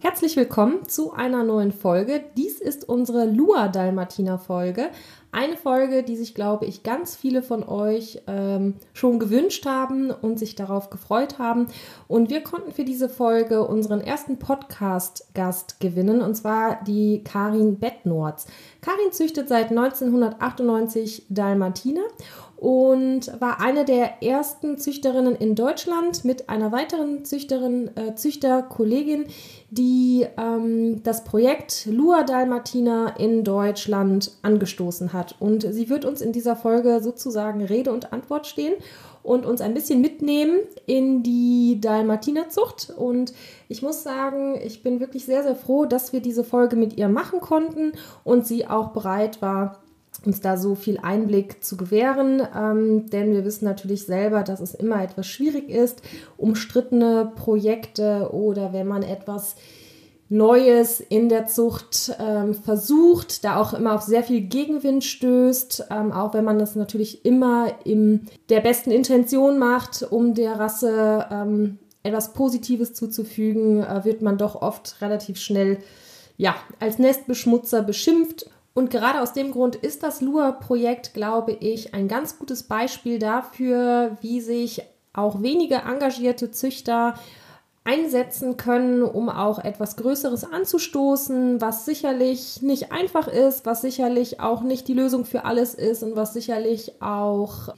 [0.00, 2.24] Herzlich willkommen zu einer neuen Folge.
[2.36, 4.88] Dies ist unsere Lua Dalmatiner Folge.
[5.32, 10.38] Eine Folge, die sich, glaube ich, ganz viele von euch ähm, schon gewünscht haben und
[10.38, 11.66] sich darauf gefreut haben.
[12.08, 18.46] Und wir konnten für diese Folge unseren ersten Podcast-Gast gewinnen, und zwar die Karin Bettnords.
[18.80, 22.04] Karin züchtet seit 1998 Dalmatiner
[22.56, 29.26] und war eine der ersten Züchterinnen in Deutschland mit einer weiteren Züchterin, äh, Züchterkollegin,
[29.70, 35.36] die ähm, das Projekt Lua Dalmatina in Deutschland angestoßen hat.
[35.38, 38.74] Und sie wird uns in dieser Folge sozusagen Rede und Antwort stehen
[39.22, 42.92] und uns ein bisschen mitnehmen in die Dalmatinerzucht.
[42.96, 43.34] Und
[43.68, 47.08] ich muss sagen, ich bin wirklich sehr, sehr froh, dass wir diese Folge mit ihr
[47.08, 47.92] machen konnten
[48.24, 49.82] und sie auch bereit war,
[50.26, 54.74] uns da so viel Einblick zu gewähren, ähm, denn wir wissen natürlich selber, dass es
[54.74, 56.02] immer etwas schwierig ist,
[56.36, 59.56] umstrittene Projekte oder wenn man etwas
[60.28, 66.10] Neues in der Zucht ähm, versucht, da auch immer auf sehr viel Gegenwind stößt, ähm,
[66.10, 71.78] auch wenn man das natürlich immer in der besten Intention macht, um der Rasse ähm,
[72.02, 75.78] etwas Positives zuzufügen, äh, wird man doch oft relativ schnell
[76.36, 82.08] ja, als Nestbeschmutzer beschimpft und gerade aus dem Grund ist das Lua-Projekt, glaube ich, ein
[82.08, 84.82] ganz gutes Beispiel dafür, wie sich
[85.14, 87.14] auch wenige engagierte Züchter
[87.84, 94.60] einsetzen können, um auch etwas Größeres anzustoßen, was sicherlich nicht einfach ist, was sicherlich auch
[94.60, 97.72] nicht die Lösung für alles ist und was sicherlich auch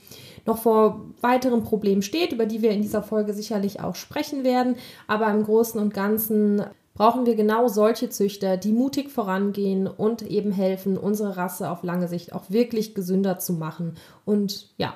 [0.46, 4.74] noch vor weiteren Problemen steht, über die wir in dieser Folge sicherlich auch sprechen werden.
[5.06, 6.64] Aber im Großen und Ganzen
[6.98, 12.08] brauchen wir genau solche Züchter, die mutig vorangehen und eben helfen, unsere Rasse auf lange
[12.08, 13.96] Sicht auch wirklich gesünder zu machen.
[14.24, 14.94] Und ja,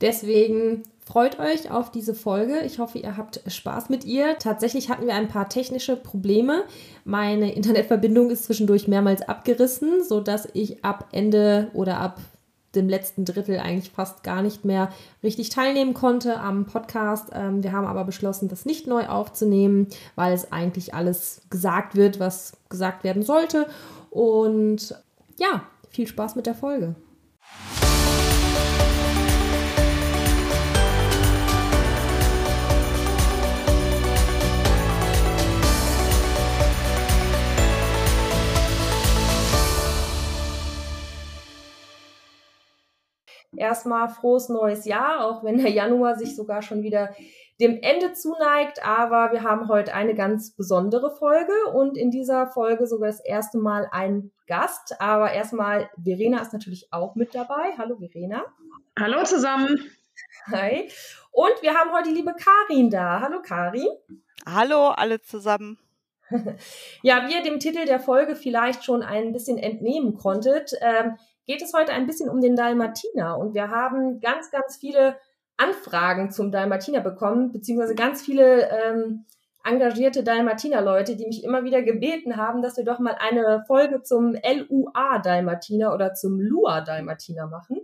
[0.00, 2.60] deswegen freut euch auf diese Folge.
[2.66, 4.36] Ich hoffe, ihr habt Spaß mit ihr.
[4.38, 6.64] Tatsächlich hatten wir ein paar technische Probleme.
[7.04, 12.18] Meine Internetverbindung ist zwischendurch mehrmals abgerissen, sodass ich ab Ende oder ab
[12.76, 14.90] dem letzten Drittel eigentlich fast gar nicht mehr
[15.22, 17.30] richtig teilnehmen konnte am Podcast.
[17.32, 22.20] Ähm, wir haben aber beschlossen, das nicht neu aufzunehmen, weil es eigentlich alles gesagt wird,
[22.20, 23.66] was gesagt werden sollte.
[24.10, 24.94] Und
[25.38, 26.94] ja, viel Spaß mit der Folge.
[43.56, 47.14] Erstmal frohes neues Jahr, auch wenn der Januar sich sogar schon wieder
[47.60, 48.84] dem Ende zuneigt.
[48.84, 53.58] Aber wir haben heute eine ganz besondere Folge und in dieser Folge sogar das erste
[53.58, 55.00] Mal ein Gast.
[55.00, 57.72] Aber erstmal, Verena ist natürlich auch mit dabei.
[57.78, 58.44] Hallo Verena.
[58.98, 59.78] Hallo zusammen.
[60.50, 60.88] Hi.
[61.30, 63.20] Und wir haben heute die liebe Karin da.
[63.20, 63.88] Hallo Karin.
[64.46, 65.78] Hallo alle zusammen.
[67.02, 71.62] ja, wie ihr dem Titel der Folge vielleicht schon ein bisschen entnehmen konntet, ähm, geht
[71.62, 73.38] es heute ein bisschen um den Dalmatiner.
[73.38, 75.16] Und wir haben ganz, ganz viele
[75.56, 79.24] Anfragen zum Dalmatiner bekommen, beziehungsweise ganz viele ähm,
[79.64, 84.34] engagierte Dalmatiner-Leute, die mich immer wieder gebeten haben, dass wir doch mal eine Folge zum
[84.34, 87.78] LUA-Dalmatiner oder zum LUA-Dalmatiner machen.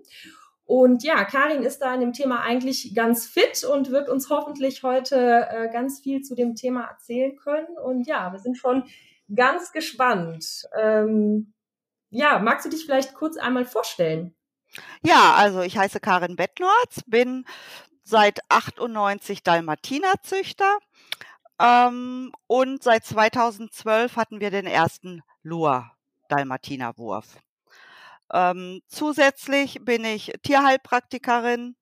[0.65, 4.83] Und ja, Karin ist da in dem Thema eigentlich ganz fit und wird uns hoffentlich
[4.83, 7.77] heute äh, ganz viel zu dem Thema erzählen können.
[7.85, 8.85] Und ja, wir sind schon
[9.35, 10.69] ganz gespannt.
[10.81, 11.53] Ähm,
[12.13, 14.35] ja, magst du dich vielleicht kurz einmal vorstellen?
[15.03, 17.45] Ja, also ich heiße Karin Bettnorz, bin
[18.05, 20.79] seit 98 Dalmatinerzüchter
[21.59, 25.93] ähm, und seit 2012 hatten wir den ersten Lua
[26.29, 27.39] Dalmatinerwurf.
[28.33, 31.77] Ähm, zusätzlich bin ich Tierheilpraktikerin,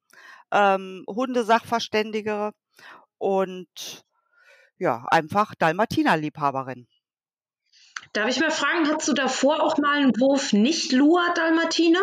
[0.52, 2.52] ähm, Hundesachverständige
[3.18, 4.04] und
[4.78, 6.86] ja, einfach Dalmatinerliebhaberin.
[8.12, 12.00] Darf ich mal fragen, hast du davor auch mal einen Wurf nicht Lua Dalmatiner?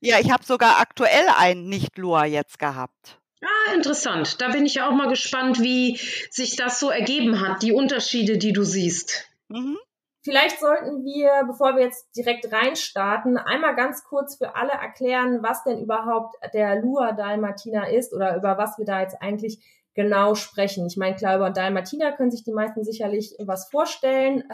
[0.00, 3.20] Ja, ich habe sogar aktuell einen nicht Lua jetzt gehabt.
[3.42, 4.40] Ah, interessant.
[4.40, 5.98] Da bin ich ja auch mal gespannt, wie
[6.30, 9.28] sich das so ergeben hat, die Unterschiede, die du siehst.
[9.48, 9.78] Mhm.
[10.22, 15.62] Vielleicht sollten wir, bevor wir jetzt direkt reinstarten, einmal ganz kurz für alle erklären, was
[15.64, 19.58] denn überhaupt der Lua Dalmatiner ist oder über was wir da jetzt eigentlich
[19.94, 20.86] genau sprechen.
[20.86, 24.44] Ich meine, klar, über Dalmatiner können sich die meisten sicherlich was vorstellen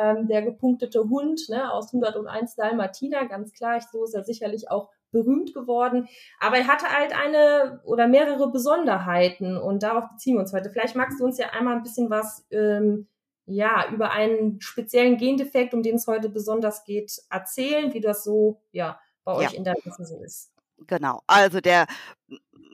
[0.00, 4.90] ähm, der gepunktete Hund ne, aus 101 Dalmatiner, ganz klar, so ist er sicherlich auch
[5.10, 6.08] berühmt geworden.
[6.40, 10.70] Aber er hatte halt eine oder mehrere Besonderheiten und darauf beziehen wir uns heute.
[10.70, 13.08] Vielleicht magst du uns ja einmal ein bisschen was ähm,
[13.46, 18.60] ja, über einen speziellen Gendefekt, um den es heute besonders geht, erzählen, wie das so
[18.72, 19.56] ja, bei euch ja.
[19.56, 20.52] in der Rasse so ist.
[20.86, 21.86] Genau, also der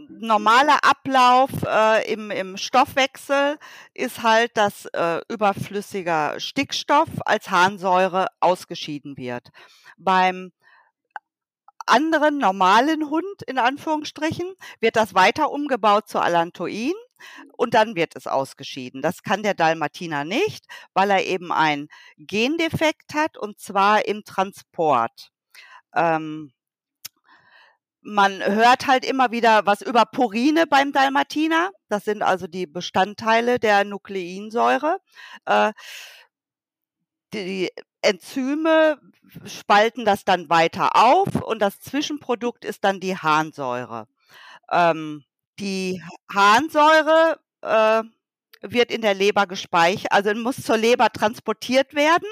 [0.08, 3.58] normale Ablauf äh, im, im Stoffwechsel
[3.92, 9.48] ist halt, dass äh, überflüssiger Stickstoff als Harnsäure ausgeschieden wird.
[9.96, 10.52] Beim
[11.86, 16.94] anderen normalen Hund in Anführungsstrichen wird das weiter umgebaut zu Allantoin
[17.56, 19.02] und dann wird es ausgeschieden.
[19.02, 20.64] Das kann der Dalmatiner nicht,
[20.94, 25.30] weil er eben ein Gendefekt hat und zwar im Transport.
[25.94, 26.53] Ähm,
[28.04, 31.70] man hört halt immer wieder was über Purine beim Dalmatiner.
[31.88, 34.98] Das sind also die Bestandteile der Nukleinsäure.
[35.46, 35.72] Äh,
[37.32, 37.70] die
[38.02, 38.98] Enzyme
[39.46, 44.06] spalten das dann weiter auf und das Zwischenprodukt ist dann die Harnsäure.
[44.70, 45.24] Ähm,
[45.58, 46.02] die
[46.32, 48.02] Harnsäure äh,
[48.60, 52.28] wird in der Leber gespeichert, also muss zur Leber transportiert werden.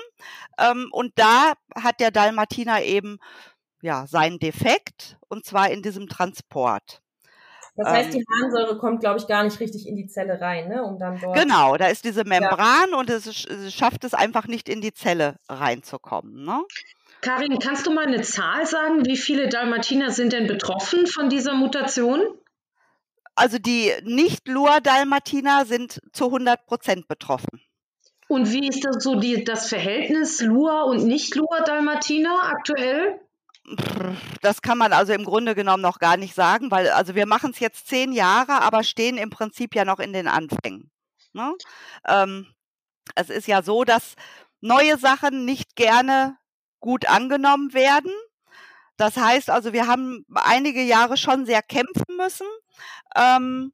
[0.59, 3.19] Ähm, und da hat der Dalmatiner eben
[3.83, 7.03] ja seinen Defekt und zwar in diesem Transport.
[7.75, 8.25] Das heißt, die ähm.
[8.31, 10.83] Harnsäure kommt, glaube ich, gar nicht richtig in die Zelle rein, ne?
[10.83, 12.97] Um dann dort genau, da ist diese Membran ja.
[12.97, 16.45] und es, es, schafft es einfach nicht in die Zelle reinzukommen.
[16.45, 16.63] Ne?
[17.23, 19.07] Karin, kannst du mal eine Zahl sagen?
[19.07, 22.21] Wie viele Dalmatiner sind denn betroffen von dieser Mutation?
[23.35, 27.63] Also die Nicht-Lua-Dalmatiner sind zu 100 Prozent betroffen.
[28.29, 33.19] Und wie ist das so die, das Verhältnis Lua und Nicht-Lua-Dalmatiner aktuell?
[34.41, 37.53] Das kann man also im Grunde genommen noch gar nicht sagen, weil also wir machen
[37.53, 40.91] es jetzt zehn Jahre, aber stehen im Prinzip ja noch in den Anfängen.
[41.33, 41.55] Ne?
[42.07, 42.47] Ähm,
[43.15, 44.15] es ist ja so, dass
[44.61, 46.37] neue Sachen nicht gerne
[46.81, 48.13] gut angenommen werden.
[48.97, 52.47] Das heißt also, wir haben einige Jahre schon sehr kämpfen müssen.
[53.17, 53.73] Ähm,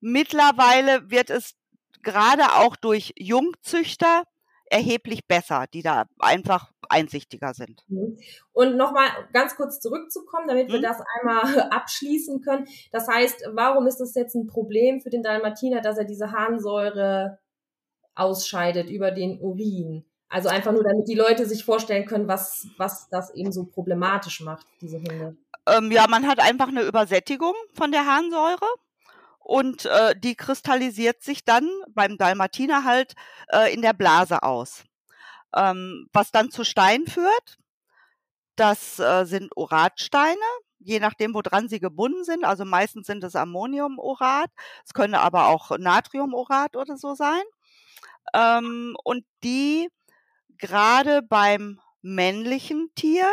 [0.00, 1.54] mittlerweile wird es
[2.02, 4.24] gerade auch durch Jungzüchter
[4.70, 7.84] erheblich besser, die da einfach einsichtiger sind.
[7.88, 8.18] Mhm.
[8.52, 10.82] Und nochmal ganz kurz zurückzukommen, damit wir mhm.
[10.82, 12.66] das einmal abschließen können.
[12.92, 17.38] Das heißt, warum ist das jetzt ein Problem für den Dalmatiner, dass er diese Harnsäure
[18.14, 20.04] ausscheidet über den Urin?
[20.28, 24.40] Also einfach nur, damit die Leute sich vorstellen können, was, was das eben so problematisch
[24.40, 25.36] macht, diese Hunde.
[25.66, 28.66] Ähm, ja, man hat einfach eine Übersättigung von der Harnsäure
[29.50, 33.14] und äh, die kristallisiert sich dann beim Dalmatiner halt
[33.48, 34.84] äh, in der Blase aus.
[35.56, 37.58] Ähm, was dann zu Stein führt,
[38.54, 40.38] das äh, sind Uratsteine,
[40.78, 42.44] je nachdem, woran sie gebunden sind.
[42.44, 44.52] Also meistens sind es Ammoniumurat,
[44.86, 47.42] es können aber auch Natriumurat oder so sein.
[48.32, 49.88] Ähm, und die
[50.58, 53.26] gerade beim männlichen Tier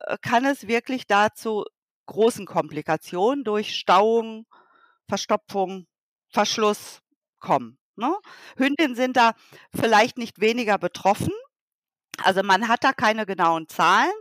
[0.00, 1.64] äh, kann es wirklich dazu
[2.04, 4.44] großen Komplikationen durch Stauung,
[5.08, 5.86] Verstopfung,
[6.30, 7.00] Verschluss
[7.40, 7.78] kommen.
[7.96, 8.14] Ne?
[8.56, 9.32] Hündinnen sind da
[9.74, 11.32] vielleicht nicht weniger betroffen.
[12.22, 14.12] Also man hat da keine genauen Zahlen,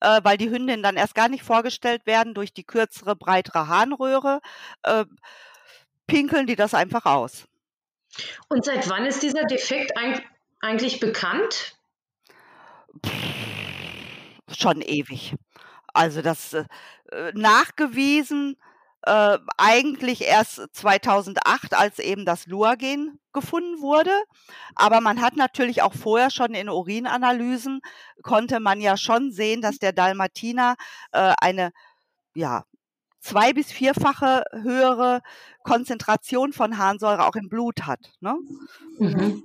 [0.00, 4.40] äh, weil die Hündinnen dann erst gar nicht vorgestellt werden durch die kürzere, breitere Harnröhre.
[4.82, 5.06] Äh,
[6.06, 7.46] pinkeln die das einfach aus.
[8.48, 9.92] Und seit wann ist dieser Defekt
[10.60, 11.78] eigentlich bekannt?
[14.56, 15.34] schon ewig.
[15.94, 16.64] Also das äh,
[17.34, 18.56] nachgewiesen
[19.02, 24.12] äh, eigentlich erst 2008, als eben das Luagen gefunden wurde.
[24.74, 27.80] Aber man hat natürlich auch vorher schon in Urinanalysen,
[28.22, 30.76] konnte man ja schon sehen, dass der Dalmatiner
[31.12, 31.72] äh, eine
[32.34, 32.64] ja,
[33.20, 35.20] zwei- bis vierfache höhere
[35.62, 38.00] Konzentration von Harnsäure auch im Blut hat.
[38.20, 38.36] Ne?
[38.98, 39.42] Mhm.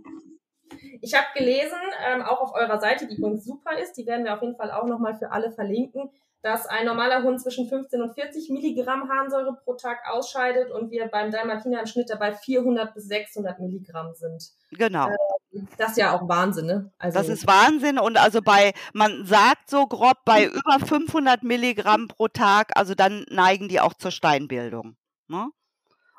[1.02, 1.78] Ich habe gelesen,
[2.08, 4.72] ähm, auch auf eurer Seite, die übrigens super ist, die werden wir auf jeden Fall
[4.72, 6.10] auch nochmal für alle verlinken,
[6.44, 11.08] dass ein normaler Hund zwischen 15 und 40 Milligramm Harnsäure pro Tag ausscheidet und wir
[11.08, 14.52] beim Dalmatiner im Schnitt dabei 400 bis 600 Milligramm sind.
[14.72, 15.08] Genau.
[15.08, 16.92] Ähm, das ist ja auch Wahnsinn, ne?
[17.00, 22.10] Also das ist Wahnsinn und also bei, man sagt so grob, bei über 500 Milligramm
[22.10, 24.98] pro Tag, also dann neigen die auch zur Steinbildung.
[25.30, 25.48] Ne?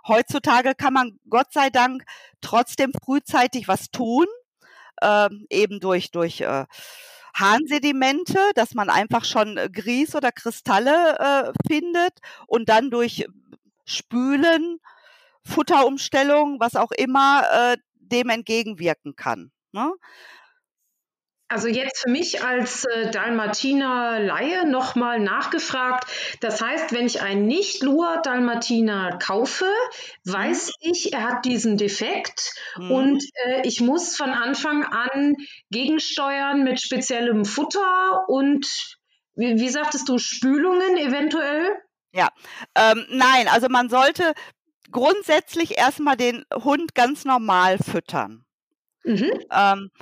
[0.09, 2.03] Heutzutage kann man Gott sei Dank
[2.41, 4.27] trotzdem frühzeitig was tun,
[5.03, 6.65] äh, eben durch, durch äh,
[7.35, 13.27] Harnsedimente, dass man einfach schon äh, Grieß oder Kristalle äh, findet und dann durch
[13.85, 14.79] Spülen,
[15.45, 19.51] Futterumstellung, was auch immer, äh, dem entgegenwirken kann.
[19.73, 19.93] Ne?
[21.55, 26.11] Also jetzt für mich als äh, Dalmatiner Laie nochmal nachgefragt.
[26.41, 29.67] Das heißt, wenn ich einen nicht-Lua Dalmatiner kaufe,
[30.25, 30.91] weiß mhm.
[30.91, 32.91] ich, er hat diesen Defekt mhm.
[32.91, 35.37] und äh, ich muss von Anfang an
[35.71, 38.67] gegensteuern mit speziellem Futter und
[39.37, 41.71] wie, wie sagtest du, Spülungen eventuell?
[42.11, 42.31] Ja,
[42.75, 44.33] ähm, nein, also man sollte
[44.91, 48.45] grundsätzlich erstmal den Hund ganz normal füttern.
[49.05, 49.31] Mhm.
[49.53, 49.93] Ähm,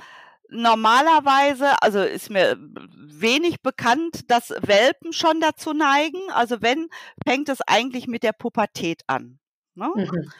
[0.53, 6.19] normalerweise, also ist mir wenig bekannt, dass Welpen schon dazu neigen.
[6.31, 6.89] Also wenn,
[7.25, 9.39] fängt es eigentlich mit der Pubertät an.
[9.75, 9.89] Ne?
[9.95, 10.31] Mhm.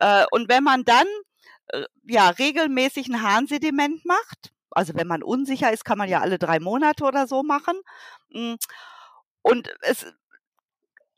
[0.00, 1.06] Äh, und wenn man dann
[1.68, 6.38] äh, ja regelmäßig ein Harnsediment macht, also wenn man unsicher ist, kann man ja alle
[6.38, 7.76] drei Monate oder so machen.
[8.30, 8.56] Hm,
[9.42, 10.06] und es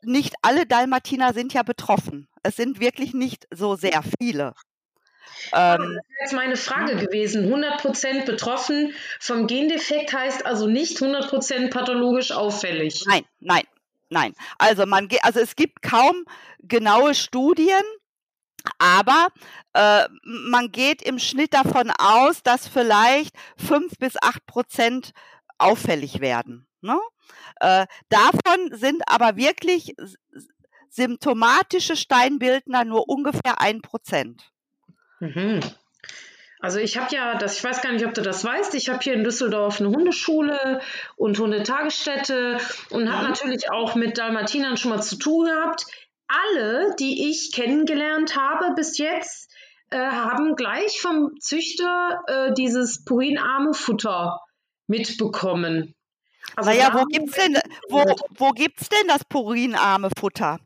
[0.01, 2.29] nicht alle Dalmatiner sind ja betroffen.
[2.41, 4.53] Es sind wirklich nicht so sehr viele.
[5.53, 7.51] Ähm, das wäre jetzt meine Frage gewesen.
[7.53, 13.03] 100% betroffen vom Gendefekt heißt also nicht 100% pathologisch auffällig.
[13.07, 13.63] Nein, nein,
[14.09, 14.33] nein.
[14.57, 16.25] Also, man, also es gibt kaum
[16.61, 17.83] genaue Studien,
[18.77, 19.27] aber
[19.73, 25.11] äh, man geht im Schnitt davon aus, dass vielleicht 5 bis 8 Prozent
[25.57, 26.67] auffällig werden.
[26.81, 26.97] Ne?
[27.59, 29.95] Äh, davon sind aber wirklich
[30.89, 34.51] symptomatische Steinbildner nur ungefähr ein Prozent.
[35.19, 35.59] Mhm.
[36.61, 38.99] Also ich habe ja, das, ich weiß gar nicht, ob du das weißt, ich habe
[39.01, 40.81] hier in Düsseldorf eine Hundeschule
[41.15, 42.57] und Hundetagesstätte
[42.89, 43.29] und habe mhm.
[43.29, 45.85] natürlich auch mit Dalmatinern schon mal zu tun gehabt.
[46.27, 49.49] Alle, die ich kennengelernt habe bis jetzt,
[49.89, 54.39] äh, haben gleich vom Züchter äh, dieses purinarme Futter
[54.87, 55.95] mitbekommen.
[56.55, 57.57] Also naja, wo gibt's denn,
[57.89, 58.03] wo,
[58.37, 60.59] wo gibt's denn das purinarme Futter?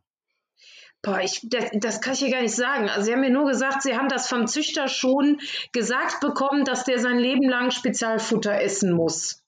[1.04, 2.90] Boah, ich, das, das kann ich hier gar nicht sagen.
[2.90, 5.42] Also Sie haben mir nur gesagt, Sie haben das vom Züchter schon
[5.74, 9.44] gesagt bekommen, dass der sein Leben lang Spezialfutter essen muss.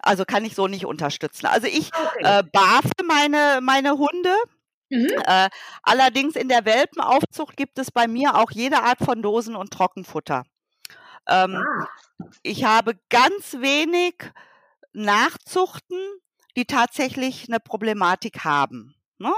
[0.00, 1.46] Also kann ich so nicht unterstützen.
[1.46, 2.40] Also ich okay.
[2.40, 4.34] äh, barfe meine, meine Hunde.
[4.88, 5.08] Mhm.
[5.26, 5.50] Äh,
[5.82, 10.44] allerdings in der Welpenaufzucht gibt es bei mir auch jede Art von Dosen- und Trockenfutter.
[11.28, 11.88] Ähm, ah.
[12.42, 14.14] Ich habe ganz wenig
[14.94, 15.98] Nachzuchten,
[16.56, 18.94] die tatsächlich eine Problematik haben.
[19.18, 19.32] Ne?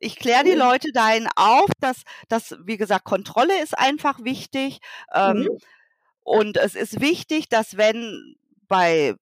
[0.00, 4.80] Ich kläre die Leute dahin auf, dass, dass, wie gesagt, Kontrolle ist einfach wichtig.
[5.12, 5.58] Ähm, mhm.
[6.22, 8.36] Und es ist wichtig, dass wenn
[8.68, 9.14] bei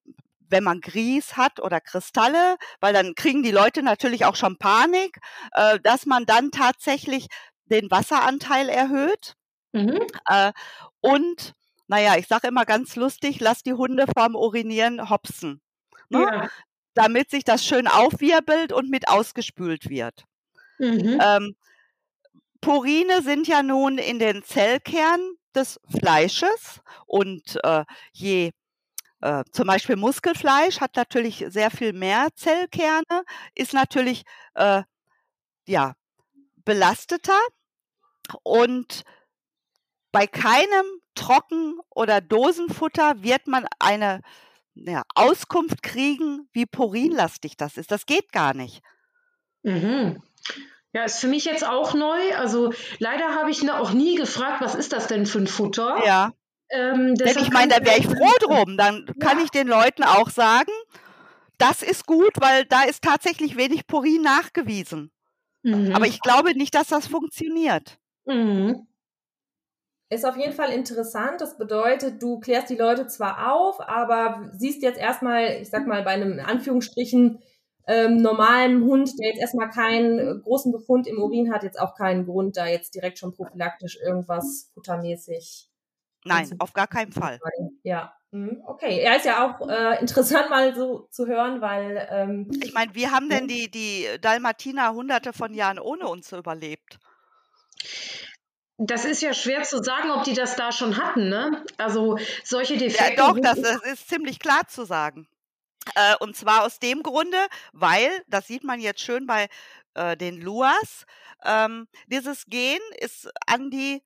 [0.52, 5.18] wenn man Grieß hat oder Kristalle, weil dann kriegen die Leute natürlich auch schon Panik,
[5.52, 7.28] äh, dass man dann tatsächlich
[7.64, 9.34] den Wasseranteil erhöht.
[9.72, 10.06] Mhm.
[10.26, 10.52] Äh,
[11.00, 11.54] und,
[11.86, 15.62] naja, ich sage immer ganz lustig, lass die Hunde vorm Urinieren hopsen.
[16.10, 16.20] Ne?
[16.20, 16.48] Ja
[16.94, 20.24] damit sich das schön aufwirbelt und mit ausgespült wird.
[20.78, 21.20] Mhm.
[21.22, 21.56] Ähm,
[22.60, 25.20] Purine sind ja nun in den Zellkern
[25.54, 28.52] des Fleisches und äh, je
[29.20, 34.82] äh, zum Beispiel Muskelfleisch hat natürlich sehr viel mehr Zellkerne, ist natürlich äh,
[35.66, 35.94] ja
[36.64, 37.38] belasteter
[38.42, 39.04] und
[40.12, 44.20] bei keinem Trocken- oder Dosenfutter wird man eine
[44.74, 47.90] ja, Auskunft kriegen, wie purinlastig das ist.
[47.90, 48.82] Das geht gar nicht.
[49.62, 50.22] Mhm.
[50.92, 52.34] Ja, ist für mich jetzt auch neu.
[52.36, 56.04] Also leider habe ich auch nie gefragt, was ist das denn für ein Futter?
[56.04, 56.32] Ja.
[56.70, 58.76] Ähm, Denn ich meine, da wäre ich froh drum.
[58.76, 59.26] Dann ja.
[59.26, 60.72] kann ich den Leuten auch sagen,
[61.58, 65.12] das ist gut, weil da ist tatsächlich wenig Purin nachgewiesen.
[65.62, 65.94] Mhm.
[65.94, 67.98] Aber ich glaube nicht, dass das funktioniert.
[68.24, 68.86] Mhm.
[70.12, 71.40] Ist auf jeden Fall interessant.
[71.40, 76.02] Das bedeutet, du klärst die Leute zwar auf, aber siehst jetzt erstmal, ich sag mal,
[76.02, 77.38] bei einem Anführungsstrichen
[77.86, 81.94] ähm, normalen Hund, der jetzt erstmal keinen äh, großen Befund im Urin hat, jetzt auch
[81.94, 85.70] keinen Grund, da jetzt direkt schon prophylaktisch irgendwas futtermäßig.
[86.26, 87.40] Nein, auf gar keinen Fall.
[87.82, 89.00] Ja, mhm, okay.
[89.00, 92.06] Er ist ja auch äh, interessant mal so zu hören, weil.
[92.10, 96.98] Ähm, ich meine, wie haben denn die, die Dalmatiner hunderte von Jahren ohne uns überlebt?
[98.84, 101.64] Das ist ja schwer zu sagen, ob die das da schon hatten, ne?
[101.78, 103.14] Also solche Defekte.
[103.14, 105.28] Ja, doch, das, das ist ziemlich klar zu sagen.
[105.94, 107.38] Äh, und zwar aus dem Grunde,
[107.72, 109.48] weil, das sieht man jetzt schön bei
[109.94, 111.06] äh, den Luas,
[111.44, 114.02] ähm, dieses Gen ist an die,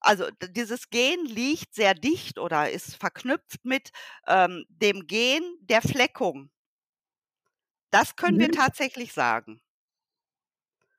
[0.00, 3.90] also dieses Gen liegt sehr dicht oder ist verknüpft mit
[4.28, 6.50] ähm, dem Gen der Fleckung.
[7.90, 8.42] Das können mhm.
[8.42, 9.60] wir tatsächlich sagen.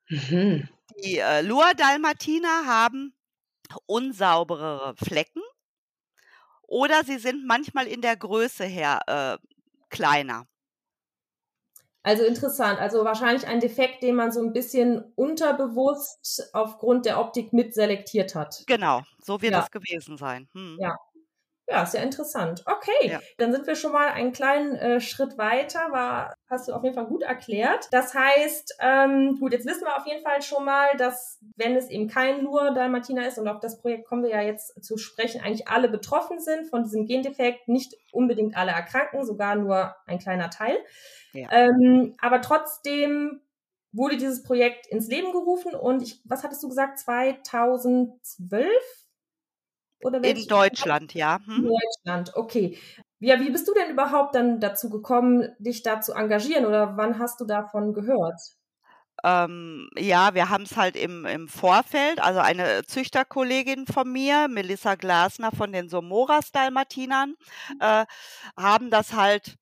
[0.10, 0.68] Mhm.
[1.04, 3.14] Die äh, Lua-Dalmatiner haben
[3.86, 5.42] unsauberere Flecken
[6.64, 9.38] oder sie sind manchmal in der Größe her äh,
[9.90, 10.46] kleiner.
[12.02, 12.80] Also interessant.
[12.80, 18.36] Also wahrscheinlich ein Defekt, den man so ein bisschen unterbewusst aufgrund der Optik mit selektiert
[18.36, 18.64] hat.
[18.68, 19.62] Genau, so wird ja.
[19.62, 20.48] es gewesen sein.
[20.54, 20.78] Hm.
[20.80, 20.96] Ja,
[21.68, 22.64] ja, sehr interessant.
[22.66, 23.20] Okay, ja.
[23.38, 25.92] dann sind wir schon mal einen kleinen äh, Schritt weiter.
[25.92, 27.88] War, hast du auf jeden Fall gut erklärt.
[27.92, 31.90] Das heißt, ähm, gut, jetzt wissen wir auf jeden Fall schon mal, dass wenn es
[31.90, 35.42] eben kein nur Dalmatiner ist und auf das Projekt kommen wir ja jetzt zu sprechen,
[35.42, 40.50] eigentlich alle betroffen sind von diesem Gendefekt, nicht unbedingt alle erkranken, sogar nur ein kleiner
[40.50, 40.78] Teil.
[41.34, 41.52] Ja.
[41.52, 43.42] Ähm, aber trotzdem
[43.92, 48.68] wurde dieses Projekt ins Leben gerufen und ich, was hattest du gesagt, 2012?
[50.02, 51.40] Oder in Deutschland, ja.
[51.46, 51.66] Hm?
[51.66, 52.78] In Deutschland, okay.
[53.20, 57.20] Ja, wie bist du denn überhaupt dann dazu gekommen, dich da zu engagieren oder wann
[57.20, 58.40] hast du davon gehört?
[59.24, 64.96] Ähm, ja, wir haben es halt im, im Vorfeld, also eine Züchterkollegin von mir, Melissa
[64.96, 67.36] Glasner von den Somoras Dalmatinern,
[67.70, 67.78] mhm.
[67.82, 68.06] äh,
[68.58, 69.58] haben das halt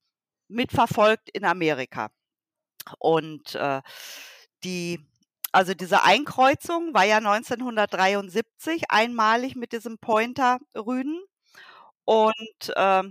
[0.48, 2.10] mitverfolgt in Amerika.
[2.98, 3.82] Und äh,
[4.64, 5.00] die,
[5.52, 11.20] also diese Einkreuzung war ja 1973 einmalig mit diesem Pointer-Rüden.
[12.04, 13.02] Und äh,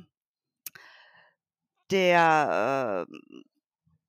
[1.92, 3.18] der äh,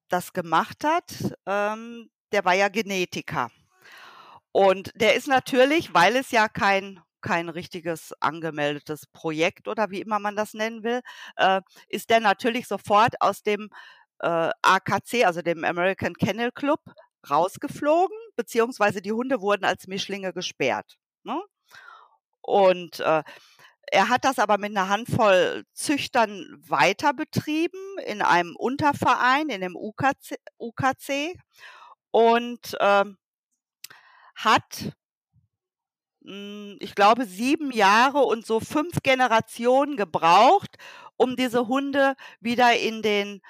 [0.08, 3.50] das gemacht hat, ähm, der war ja Genetiker.
[4.52, 10.18] Und der ist natürlich, weil es ja kein kein richtiges angemeldetes Projekt oder wie immer
[10.18, 11.00] man das nennen will,
[11.37, 13.70] äh, ist der natürlich sofort aus dem
[14.20, 16.80] äh, AKC, also dem American Kennel Club,
[17.28, 20.97] rausgeflogen, beziehungsweise die Hunde wurden als Mischlinge gesperrt.
[21.25, 21.40] Ne?
[22.40, 23.23] Und äh,
[23.92, 29.76] er hat das aber mit einer Handvoll Züchtern weiter betrieben in einem Unterverein, in dem
[29.76, 31.35] UKC, UKC
[32.11, 33.18] und ähm,
[34.35, 34.92] hat,
[36.23, 40.76] hm, ich glaube, sieben Jahre und so fünf Generationen gebraucht,
[41.16, 43.42] um diese Hunde wieder in den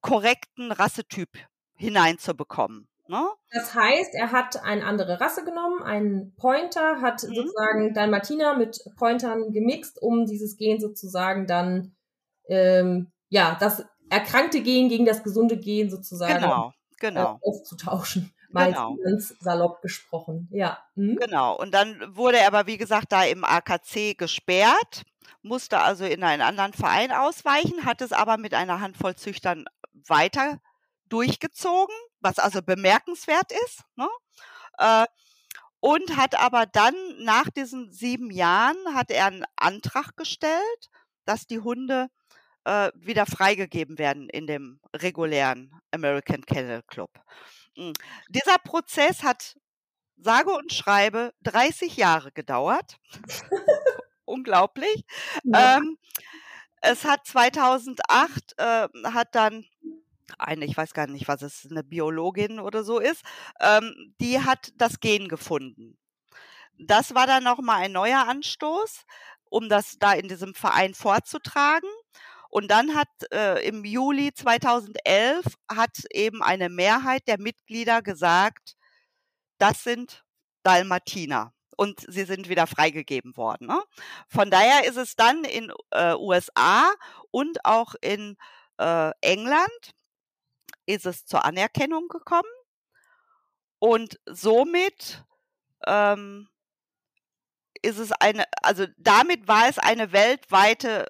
[0.00, 1.28] korrekten Rassetyp
[1.76, 2.88] hineinzubekommen.
[3.12, 3.28] Ne?
[3.50, 7.34] Das heißt, er hat eine andere Rasse genommen, einen Pointer, hat mhm.
[7.34, 11.94] sozusagen Dalmatiner mit Pointern gemixt, um dieses Gen sozusagen dann,
[12.48, 17.34] ähm, ja, das erkrankte Gen gegen das gesunde Gen sozusagen genau, genau.
[17.34, 18.32] Äh, aufzutauschen.
[18.48, 18.96] Mal genau.
[19.04, 20.78] ganz salopp gesprochen, ja.
[20.94, 21.16] Mhm.
[21.16, 25.02] Genau, und dann wurde er aber, wie gesagt, da im AKC gesperrt,
[25.42, 29.66] musste also in einen anderen Verein ausweichen, hat es aber mit einer Handvoll Züchtern
[30.06, 30.60] weiter
[31.10, 33.84] durchgezogen, was also bemerkenswert ist.
[33.96, 34.08] Ne?
[34.78, 35.06] Äh,
[35.80, 40.90] und hat aber dann nach diesen sieben Jahren hat er einen Antrag gestellt,
[41.24, 42.08] dass die Hunde
[42.64, 47.10] äh, wieder freigegeben werden in dem regulären American Kennel Club.
[47.76, 47.94] Mhm.
[48.28, 49.56] Dieser Prozess hat
[50.16, 52.98] sage und schreibe 30 Jahre gedauert.
[54.24, 55.04] Unglaublich.
[55.42, 55.78] Ja.
[55.78, 55.98] Ähm,
[56.80, 59.64] es hat 2008 äh, hat dann
[60.38, 63.22] eine, ich weiß gar nicht, was es, eine Biologin oder so ist,
[63.60, 65.98] ähm, die hat das Gen gefunden.
[66.78, 69.04] Das war dann nochmal ein neuer Anstoß,
[69.50, 71.88] um das da in diesem Verein vorzutragen.
[72.48, 78.76] Und dann hat äh, im Juli 2011 hat eben eine Mehrheit der Mitglieder gesagt,
[79.58, 80.24] das sind
[80.62, 81.52] Dalmatiner.
[81.76, 83.68] Und sie sind wieder freigegeben worden.
[83.68, 83.82] Ne?
[84.28, 86.92] Von daher ist es dann in äh, USA
[87.30, 88.36] und auch in
[88.78, 89.94] äh, England
[90.86, 92.48] ist es zur Anerkennung gekommen
[93.78, 95.24] und somit
[95.86, 96.48] ähm,
[97.82, 101.06] ist es eine, also damit war es eine weltweite,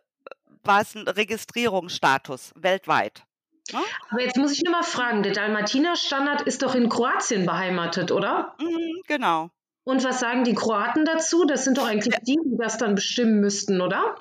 [0.65, 3.25] war es ein Registrierungsstatus weltweit.
[3.73, 3.81] Ne?
[4.11, 8.57] Aber jetzt muss ich nur mal fragen, der Dalmatiner-Standard ist doch in Kroatien beheimatet, oder?
[8.59, 9.51] Mhm, genau.
[9.85, 11.45] Und was sagen die Kroaten dazu?
[11.45, 14.17] Das sind doch eigentlich die, die das dann bestimmen müssten, oder?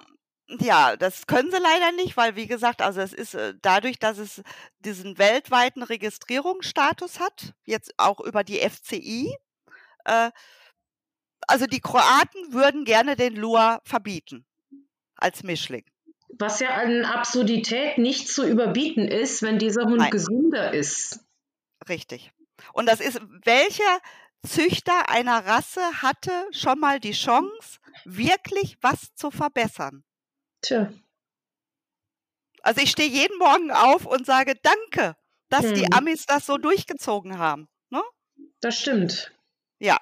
[0.60, 4.18] Ja, das können sie leider nicht, weil wie gesagt, also es ist äh, dadurch, dass
[4.18, 4.42] es
[4.80, 9.36] diesen weltweiten Registrierungsstatus hat, jetzt auch über die FCI,
[10.06, 10.32] äh,
[11.48, 14.46] also die Kroaten würden gerne den Lua verbieten
[15.16, 15.86] als Mischling.
[16.38, 20.12] Was ja an Absurdität nicht zu überbieten ist, wenn dieser Hund Nein.
[20.12, 21.20] gesünder ist.
[21.90, 22.32] Richtig.
[22.74, 24.00] Und das ist, welcher
[24.48, 30.04] Züchter einer Rasse hatte schon mal die Chance, wirklich was zu verbessern?
[30.62, 30.92] Tja.
[32.62, 35.16] Also ich stehe jeden Morgen auf und sage Danke,
[35.50, 35.74] dass hm.
[35.74, 37.68] die Amis das so durchgezogen haben.
[37.90, 38.02] Ne?
[38.60, 39.34] Das stimmt.
[39.80, 40.00] Ja.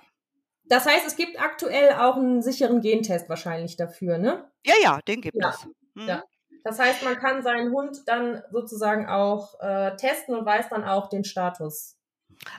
[0.65, 4.51] Das heißt, es gibt aktuell auch einen sicheren Gentest wahrscheinlich dafür, ne?
[4.63, 5.49] Ja, ja, den gibt ja.
[5.49, 5.63] es.
[5.95, 6.07] Hm.
[6.07, 6.23] Ja.
[6.63, 11.09] Das heißt, man kann seinen Hund dann sozusagen auch äh, testen und weiß dann auch
[11.09, 11.97] den Status.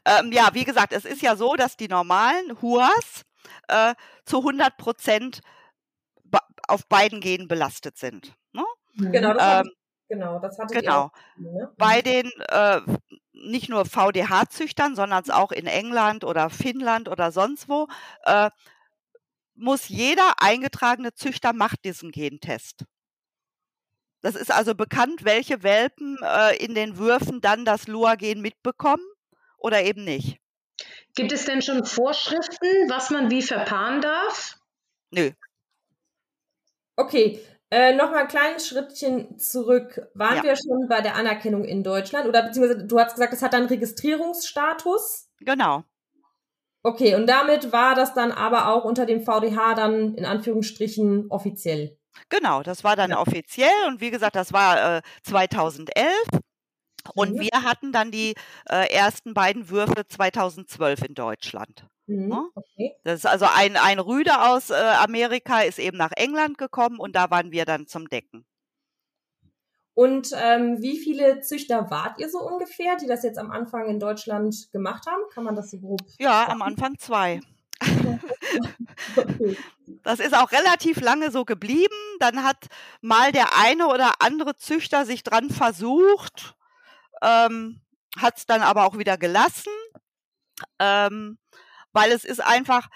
[0.04, 3.22] Ähm, ja, wie gesagt, es ist ja so, dass die normalen Huas
[3.68, 5.40] äh, zu 100 Prozent
[6.70, 8.34] auf beiden Genen belastet sind.
[8.52, 8.64] Ne?
[8.94, 9.70] Genau, das, ähm, hatte,
[10.08, 11.04] genau, das hatte genau.
[11.04, 11.72] Auch, ne?
[11.76, 12.02] Bei mhm.
[12.02, 12.80] den äh,
[13.32, 17.88] nicht nur VDH-Züchtern, sondern auch in England oder Finnland oder sonst wo,
[18.24, 18.50] äh,
[19.54, 22.84] muss jeder eingetragene Züchter macht diesen Gentest.
[24.22, 29.04] Das ist also bekannt, welche Welpen äh, in den Würfen dann das Lua-Gen mitbekommen
[29.56, 30.38] oder eben nicht.
[31.14, 34.56] Gibt es denn schon Vorschriften, was man wie verpaaren darf?
[35.10, 35.30] Nö,
[37.00, 40.08] Okay, äh, Nochmal ein kleines Schrittchen zurück.
[40.14, 40.42] Waren ja.
[40.42, 42.26] wir schon bei der Anerkennung in Deutschland?
[42.26, 45.28] Oder beziehungsweise du hast gesagt, es hat einen Registrierungsstatus?
[45.38, 45.84] Genau.
[46.82, 51.96] Okay, und damit war das dann aber auch unter dem VDH dann in Anführungsstrichen offiziell.
[52.28, 53.20] Genau, das war dann ja.
[53.20, 56.04] offiziell und wie gesagt, das war äh, 2011
[57.14, 57.40] und mhm.
[57.40, 58.34] wir hatten dann die
[58.68, 61.86] äh, ersten beiden Würfe 2012 in Deutschland.
[62.06, 62.28] Mhm.
[62.28, 62.48] Ne?
[62.54, 62.94] Okay.
[63.04, 67.14] Das ist also ein, ein Rüde aus äh, Amerika ist eben nach England gekommen und
[67.14, 68.44] da waren wir dann zum Decken.
[69.94, 74.00] Und ähm, wie viele Züchter wart ihr so ungefähr, die das jetzt am Anfang in
[74.00, 75.22] Deutschland gemacht haben?
[75.32, 76.00] Kann man das so grob?
[76.18, 76.52] Ja, sagen?
[76.52, 77.40] am Anfang zwei.
[80.02, 81.94] Das ist auch relativ lange so geblieben.
[82.20, 82.66] Dann hat
[83.00, 86.54] mal der eine oder andere Züchter sich dran versucht,
[87.22, 87.80] ähm,
[88.16, 89.72] hat es dann aber auch wieder gelassen,
[90.78, 91.38] ähm,
[91.92, 92.88] weil es ist einfach,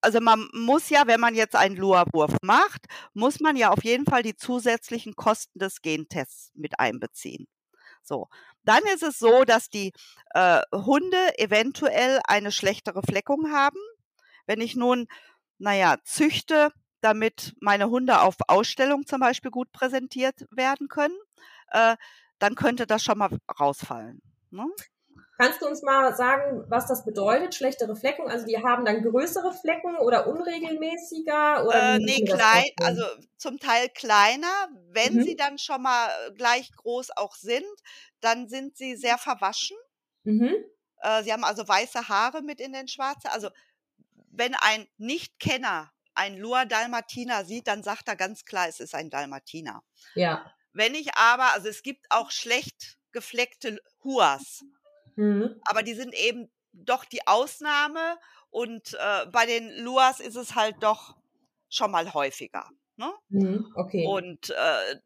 [0.00, 4.06] also man muss ja, wenn man jetzt einen Lua-Wurf macht, muss man ja auf jeden
[4.06, 7.46] Fall die zusätzlichen Kosten des Gentests mit einbeziehen.
[8.02, 8.28] So,
[8.62, 9.92] dann ist es so, dass die
[10.34, 13.80] äh, Hunde eventuell eine schlechtere Fleckung haben.
[14.46, 15.08] Wenn ich nun,
[15.58, 21.16] naja, züchte, damit meine Hunde auf Ausstellung zum Beispiel gut präsentiert werden können,
[21.72, 21.96] äh,
[22.38, 24.20] dann könnte das schon mal rausfallen.
[24.50, 24.66] Ne?
[25.38, 28.28] Kannst du uns mal sagen, was das bedeutet, schlechtere Flecken?
[28.28, 31.66] Also die haben dann größere Flecken oder unregelmäßiger?
[31.66, 33.02] Oder äh, nee, klein, also
[33.36, 34.68] zum Teil kleiner.
[34.92, 35.22] Wenn mhm.
[35.22, 37.66] sie dann schon mal äh, gleich groß auch sind,
[38.20, 39.76] dann sind sie sehr verwaschen.
[40.24, 40.54] Mhm.
[41.02, 43.28] Äh, sie haben also weiße Haare mit in den schwarzen.
[43.30, 43.50] Also
[44.30, 49.10] wenn ein Nicht-Kenner ein Lua Dalmatiner sieht, dann sagt er ganz klar, es ist ein
[49.10, 49.82] Dalmatiner.
[50.14, 50.50] Ja.
[50.76, 54.62] Wenn ich aber, also es gibt auch schlecht gefleckte Huas.
[55.14, 55.58] Mhm.
[55.64, 58.18] Aber die sind eben doch die Ausnahme
[58.50, 61.16] und äh, bei den Luas ist es halt doch
[61.70, 62.68] schon mal häufiger.
[62.96, 63.10] Ne?
[63.30, 64.06] Mhm, okay.
[64.06, 65.00] Und äh,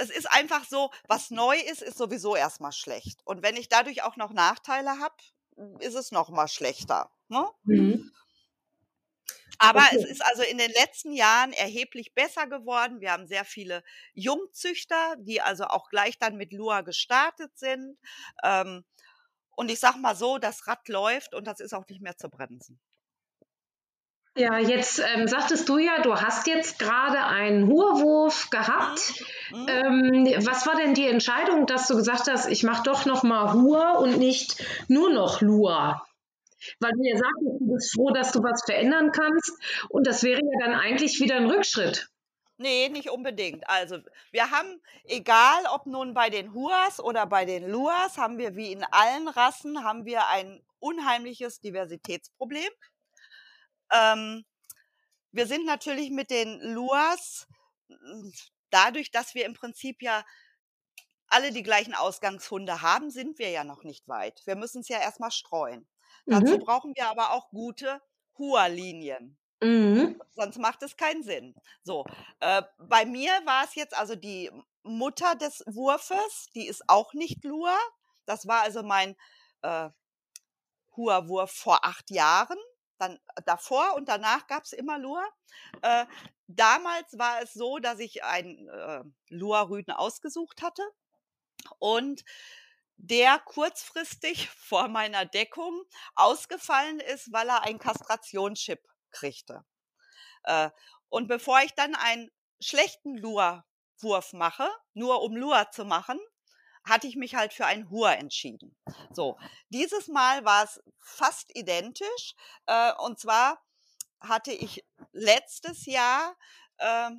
[0.00, 3.20] es ist einfach so, was neu ist, ist sowieso erstmal schlecht.
[3.26, 5.14] Und wenn ich dadurch auch noch Nachteile habe,
[5.80, 7.10] ist es noch mal schlechter.
[7.28, 7.46] Ne?
[7.64, 8.10] Mhm.
[9.62, 9.96] Aber okay.
[9.96, 13.00] es ist also in den letzten Jahren erheblich besser geworden.
[13.02, 17.98] Wir haben sehr viele Jungzüchter, die also auch gleich dann mit Lua gestartet sind.
[18.42, 18.84] Ähm,
[19.50, 22.30] und ich sag mal so, das Rad läuft und das ist auch nicht mehr zu
[22.30, 22.80] bremsen.
[24.34, 29.22] Ja, jetzt ähm, sagtest du ja, du hast jetzt gerade einen Hurwurf gehabt.
[29.50, 29.66] Mhm.
[29.68, 33.52] Ähm, was war denn die Entscheidung, dass du gesagt hast, ich mache doch noch mal
[33.52, 36.06] Hur und nicht nur noch Lua?
[36.78, 39.52] Weil du ja sagst, du bist froh, dass du was verändern kannst
[39.88, 42.08] und das wäre ja dann eigentlich wieder ein Rückschritt.
[42.58, 43.66] Nee, nicht unbedingt.
[43.70, 43.98] Also,
[44.32, 48.72] wir haben, egal ob nun bei den Huas oder bei den Luas, haben wir wie
[48.72, 52.70] in allen Rassen, haben wir ein unheimliches Diversitätsproblem.
[53.92, 54.44] Ähm,
[55.32, 57.46] wir sind natürlich mit den Luas,
[58.68, 60.24] dadurch, dass wir im Prinzip ja
[61.28, 64.42] alle die gleichen Ausgangshunde haben, sind wir ja noch nicht weit.
[64.44, 65.88] Wir müssen es ja erstmal streuen.
[66.30, 66.44] Mhm.
[66.44, 68.00] Dazu brauchen wir aber auch gute
[68.38, 69.36] Hua-Linien.
[69.62, 70.20] Mhm.
[70.30, 71.54] Sonst macht es keinen Sinn.
[71.82, 72.06] So,
[72.38, 74.50] äh, bei mir war es jetzt also die
[74.82, 77.76] Mutter des Wurfes, die ist auch nicht Lua.
[78.24, 79.16] Das war also mein
[79.62, 79.90] äh,
[80.96, 82.58] Hua-Wurf vor acht Jahren.
[82.98, 85.24] Dann äh, davor und danach gab es immer Lua.
[85.82, 86.06] Äh,
[86.46, 90.84] damals war es so, dass ich einen äh, Lua-Rüden ausgesucht hatte
[91.78, 92.24] und
[93.02, 95.82] der kurzfristig vor meiner Deckung
[96.14, 99.64] ausgefallen ist, weil er einen Kastrationschip kriegte.
[100.44, 100.70] Äh,
[101.08, 106.20] und bevor ich dann einen schlechten Lua-Wurf mache, nur um Lua zu machen,
[106.84, 108.76] hatte ich mich halt für einen Hur entschieden.
[109.10, 112.34] So, dieses Mal war es fast identisch.
[112.66, 113.62] Äh, und zwar
[114.20, 116.36] hatte ich letztes Jahr
[116.78, 117.10] äh,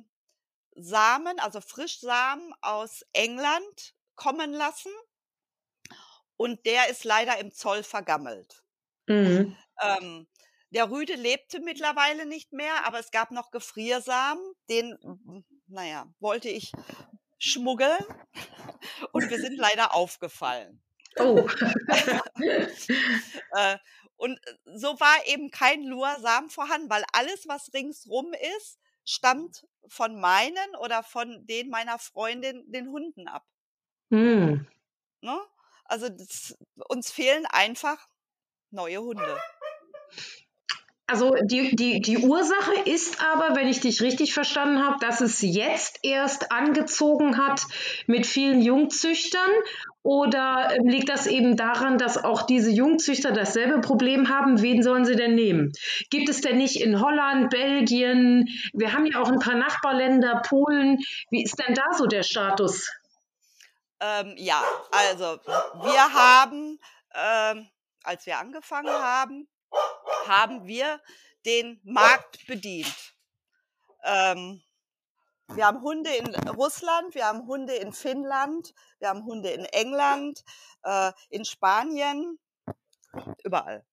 [0.74, 4.92] Samen, also Frischsamen aus England kommen lassen.
[6.42, 8.64] Und der ist leider im Zoll vergammelt.
[9.06, 9.56] Mhm.
[9.80, 10.26] Ähm,
[10.70, 16.72] der Rüde lebte mittlerweile nicht mehr, aber es gab noch Gefriersamen, den, naja, wollte ich
[17.38, 18.04] schmuggeln
[19.12, 20.82] und wir sind leider aufgefallen.
[21.16, 21.48] Oh.
[23.54, 23.76] Äh,
[24.16, 30.18] und äh, so war eben kein Lua-Samen vorhanden, weil alles, was ringsrum ist, stammt von
[30.18, 33.44] meinen oder von den meiner Freundin, den Hunden ab.
[34.10, 34.66] Hm.
[35.20, 35.38] Ne?
[35.92, 36.56] Also das,
[36.88, 37.98] uns fehlen einfach
[38.70, 39.36] neue Hunde.
[41.06, 45.42] Also die, die, die Ursache ist aber, wenn ich dich richtig verstanden habe, dass es
[45.42, 47.66] jetzt erst angezogen hat
[48.06, 49.50] mit vielen Jungzüchtern
[50.02, 54.62] oder ähm, liegt das eben daran, dass auch diese Jungzüchter dasselbe Problem haben?
[54.62, 55.72] Wen sollen sie denn nehmen?
[56.08, 58.48] Gibt es denn nicht in Holland, Belgien?
[58.72, 61.00] Wir haben ja auch ein paar Nachbarländer, Polen.
[61.28, 62.88] Wie ist denn da so der Status?
[64.02, 65.38] Ähm, ja, also
[65.82, 66.78] wir haben
[67.14, 67.70] ähm,
[68.04, 69.48] als wir angefangen haben,
[70.26, 71.00] haben wir
[71.44, 73.14] den Markt bedient.
[74.04, 74.62] Ähm,
[75.48, 80.42] wir haben Hunde in Russland, wir haben Hunde in Finnland, wir haben Hunde in England,
[80.82, 82.38] äh, in Spanien,
[83.44, 83.84] überall.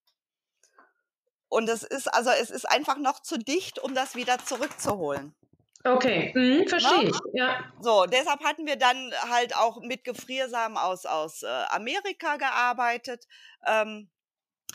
[1.49, 5.35] Und es ist also es ist einfach noch zu dicht, um das wieder zurückzuholen.
[5.83, 7.09] Okay, mhm, verstehe Ne?
[7.09, 7.17] ich.
[7.33, 7.71] Ja.
[7.81, 13.25] So, deshalb hatten wir dann halt auch mit Gefriersamen aus, aus äh, Amerika gearbeitet.
[13.65, 14.09] Ähm,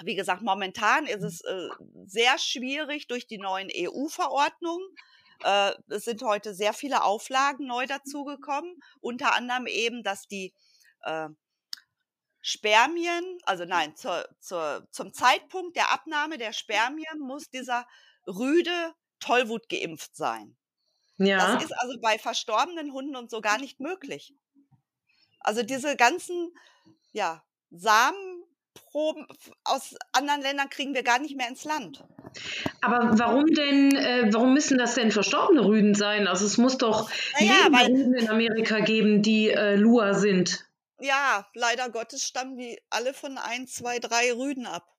[0.03, 1.69] wie gesagt, momentan ist es äh,
[2.07, 4.87] sehr schwierig durch die neuen EU-Verordnungen.
[5.45, 8.81] Äh, es sind heute sehr viele Auflagen neu dazugekommen.
[9.01, 10.55] Unter anderem eben, dass die
[11.03, 11.29] äh,
[12.41, 17.87] Spermien, also nein, zur, zur, zum Zeitpunkt der Abnahme der Spermien muss dieser
[18.27, 20.57] Rüde Tollwut geimpft sein.
[21.19, 21.55] Ja.
[21.55, 24.35] Das ist also bei verstorbenen Hunden und so gar nicht möglich.
[25.41, 26.53] Also diese ganzen,
[27.13, 29.27] ja, Samenproben
[29.65, 32.05] aus anderen Ländern kriegen wir gar nicht mehr ins Land.
[32.81, 36.27] Aber warum denn, äh, warum müssen das denn verstorbene Rüden sein?
[36.27, 40.67] Also es muss doch Naja, weil- Rüden in Amerika geben, die äh, Lua sind.
[41.01, 44.94] Ja, leider Gottes stammen die alle von ein, zwei, drei Rüden ab.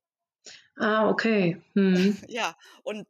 [0.78, 1.62] Ah, okay.
[1.74, 2.18] Hm.
[2.28, 3.08] Ja, und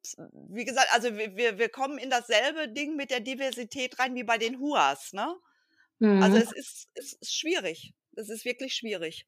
[0.49, 4.23] wie gesagt, also wir, wir, wir kommen in dasselbe Ding mit der Diversität rein wie
[4.23, 5.35] bei den Huas, ne?
[5.99, 6.21] Hm.
[6.21, 7.93] Also es ist, es ist schwierig.
[8.15, 9.25] Es ist wirklich schwierig.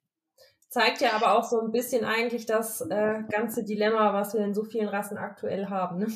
[0.69, 4.53] Zeigt ja aber auch so ein bisschen eigentlich das äh, ganze Dilemma, was wir in
[4.53, 5.99] so vielen Rassen aktuell haben.
[5.99, 6.07] Ne?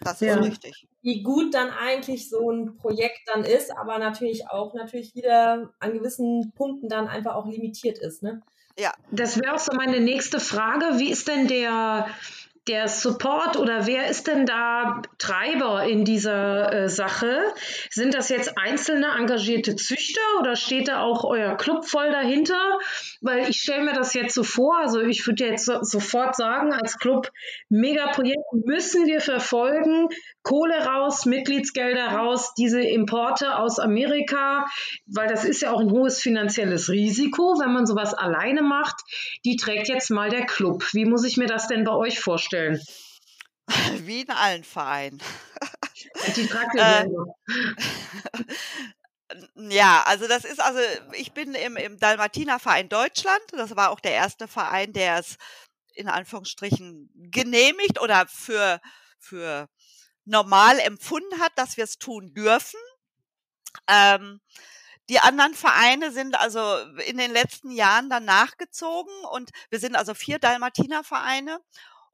[0.00, 0.36] Das Ja.
[0.36, 0.86] ist richtig.
[1.02, 5.92] Wie gut dann eigentlich so ein Projekt dann ist, aber natürlich auch natürlich wieder an
[5.92, 8.22] gewissen Punkten dann einfach auch limitiert ist.
[8.22, 8.42] Ne?
[9.10, 10.98] Das wäre auch so meine nächste Frage.
[10.98, 12.08] Wie ist denn der,
[12.68, 17.54] der Support oder wer ist denn da Treiber in dieser äh, Sache?
[17.90, 22.78] Sind das jetzt einzelne engagierte Züchter oder steht da auch euer Club voll dahinter?
[23.20, 26.72] Weil ich stelle mir das jetzt so vor, also ich würde jetzt so, sofort sagen,
[26.72, 27.30] als Club,
[27.68, 30.08] Megaprojekt müssen wir verfolgen,
[30.42, 34.66] Kohle raus, Mitgliedsgelder raus, diese Importe aus Amerika,
[35.06, 38.96] weil das ist ja auch ein hohes finanzielles Risiko, wenn man sowas alleine macht.
[39.44, 40.84] Die trägt jetzt mal der Club.
[40.92, 42.55] Wie muss ich mir das denn bei euch vorstellen?
[44.06, 45.22] Wie in allen Vereinen.
[46.36, 46.42] Die
[46.74, 47.06] ihr Äh.
[49.56, 50.78] Ja, also das ist also,
[51.12, 53.42] ich bin im, im Dalmatinerverein Deutschland.
[53.52, 55.36] Das war auch der erste Verein, der es
[55.94, 58.80] in Anführungsstrichen genehmigt oder für,
[59.18, 59.68] für
[60.24, 62.78] normal empfunden hat, dass wir es tun dürfen.
[63.88, 64.40] Ähm,
[65.08, 70.14] die anderen Vereine sind also in den letzten Jahren dann nachgezogen und wir sind also
[70.14, 71.60] vier Dalmatinervereine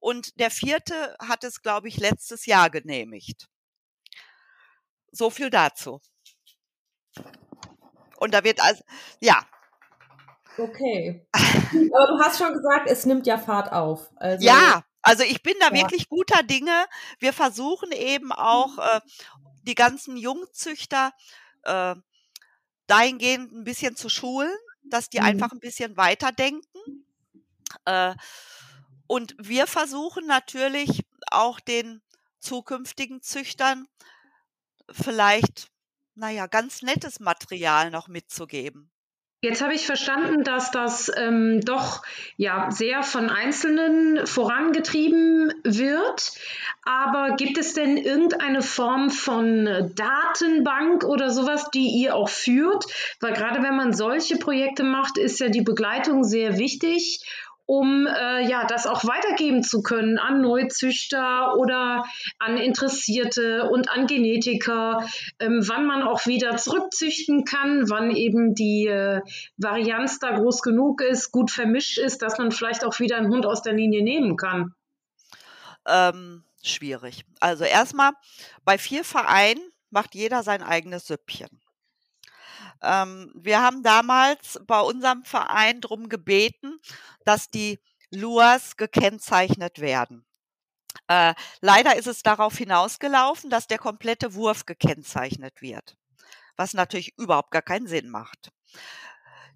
[0.03, 3.49] und der vierte hat es, glaube ich, letztes Jahr genehmigt.
[5.13, 6.01] So viel dazu.
[8.19, 8.83] Und da wird also,
[9.21, 9.47] ja,
[10.59, 11.27] Okay.
[11.35, 14.11] aber du hast schon gesagt, es nimmt ja Fahrt auf.
[14.17, 15.73] Also, ja, also ich bin da Ja.
[15.73, 16.85] wirklich guter Dinge.
[17.21, 19.01] Wir versuchen eben auch äh,
[19.63, 21.13] die ganzen Jungzüchter
[21.63, 21.95] äh,
[22.87, 25.27] dahingehend ein bisschen zu schulen, dass die Mhm.
[25.27, 27.07] einfach ein bisschen weiterdenken.
[27.87, 28.15] Äh,
[29.13, 32.01] und wir versuchen natürlich auch den
[32.39, 33.87] zukünftigen Züchtern
[34.91, 35.69] vielleicht,
[36.15, 38.91] naja, ganz nettes Material noch mitzugeben.
[39.43, 42.03] Jetzt habe ich verstanden, dass das ähm, doch
[42.39, 46.33] ja sehr von Einzelnen vorangetrieben wird.
[46.83, 52.87] Aber gibt es denn irgendeine Form von Datenbank oder sowas, die ihr auch führt?
[53.21, 57.23] Weil gerade wenn man solche Projekte macht, ist ja die Begleitung sehr wichtig,
[57.73, 62.05] um äh, ja das auch weitergeben zu können an Neuzüchter oder
[62.39, 65.09] an Interessierte und an Genetiker,
[65.39, 69.23] ähm, wann man auch wieder zurückzüchten kann, wann eben die äh,
[69.57, 73.47] Varianz da groß genug ist, gut vermischt ist, dass man vielleicht auch wieder einen Hund
[73.47, 74.75] aus der Linie nehmen kann.
[75.89, 77.25] Ähm, schwierig.
[77.41, 78.11] Also erstmal,
[78.67, 81.63] bei vier Vereinen macht jeder sein eigenes Süppchen.
[82.83, 86.81] Ähm, wir haben damals bei unserem Verein drum gebeten,
[87.25, 87.81] dass die
[88.11, 90.27] Luas gekennzeichnet werden.
[91.09, 95.97] Äh, leider ist es darauf hinausgelaufen, dass der komplette Wurf gekennzeichnet wird,
[96.57, 98.51] was natürlich überhaupt gar keinen Sinn macht.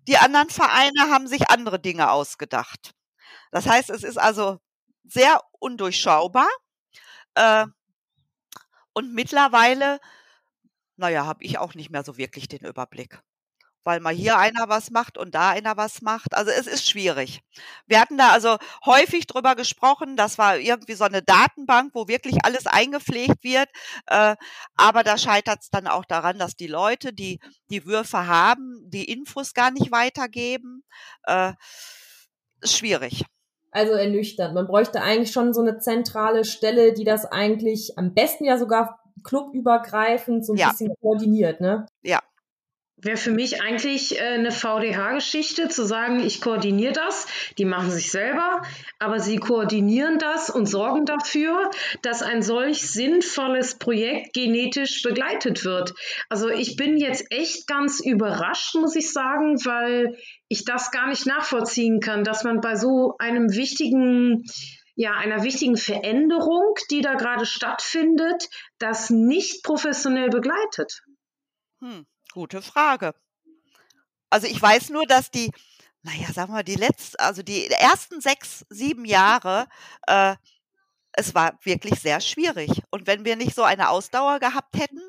[0.08, 2.94] Die anderen Vereine haben sich andere Dinge ausgedacht.
[3.50, 4.58] Das heißt, es ist also
[5.04, 6.48] sehr undurchschaubar.
[7.34, 7.66] Äh,
[8.92, 10.00] und mittlerweile,
[10.96, 13.20] naja, habe ich auch nicht mehr so wirklich den Überblick.
[13.86, 16.34] Weil mal hier einer was macht und da einer was macht.
[16.34, 17.40] Also es ist schwierig.
[17.86, 22.36] Wir hatten da also häufig drüber gesprochen, das war irgendwie so eine Datenbank, wo wirklich
[22.42, 23.68] alles eingepflegt wird.
[24.06, 24.34] Äh,
[24.74, 27.38] aber da scheitert es dann auch daran, dass die Leute, die
[27.70, 30.82] die Würfe haben, die Infos gar nicht weitergeben.
[31.22, 31.52] Äh,
[32.64, 33.24] schwierig.
[33.70, 34.52] also ernüchternd.
[34.52, 38.98] Man bräuchte eigentlich schon so eine zentrale Stelle, die das eigentlich am besten ja sogar
[39.22, 40.70] clubübergreifend so ein ja.
[40.70, 41.86] bisschen koordiniert, ne?
[42.02, 42.20] Ja,
[42.98, 47.26] Wäre für mich eigentlich äh, eine VDH-Geschichte, zu sagen, ich koordiniere das.
[47.58, 48.62] Die machen sich selber,
[48.98, 55.92] aber sie koordinieren das und sorgen dafür, dass ein solch sinnvolles Projekt genetisch begleitet wird.
[56.30, 60.16] Also ich bin jetzt echt ganz überrascht, muss ich sagen, weil
[60.48, 64.44] ich das gar nicht nachvollziehen kann, dass man bei so einem wichtigen
[64.98, 71.02] ja, einer wichtigen Veränderung, die da gerade stattfindet, das nicht professionell begleitet.
[71.82, 72.06] Hm.
[72.36, 73.14] Gute Frage.
[74.28, 75.50] Also ich weiß nur, dass die,
[76.02, 79.66] naja, sagen wir mal, die letzten, also die ersten sechs, sieben Jahre,
[80.06, 80.34] äh,
[81.12, 82.82] es war wirklich sehr schwierig.
[82.90, 85.00] Und wenn wir nicht so eine Ausdauer gehabt hätten,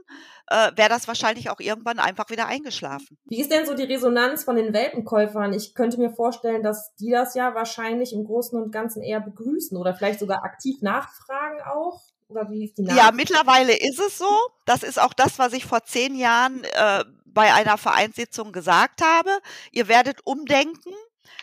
[0.49, 3.17] äh, wäre das wahrscheinlich auch irgendwann einfach wieder eingeschlafen.
[3.25, 5.51] Wie ist denn so die Resonanz von den Welpenkäufern?
[5.51, 9.77] Ich könnte mir vorstellen, dass die das ja wahrscheinlich im Großen und Ganzen eher begrüßen
[9.77, 12.05] oder vielleicht sogar aktiv nachfragen auch.
[12.29, 14.29] Oder wie ist die Ja, mittlerweile ist es so.
[14.65, 19.39] Das ist auch das, was ich vor zehn Jahren äh, bei einer Vereinssitzung gesagt habe.
[19.71, 20.93] Ihr werdet umdenken,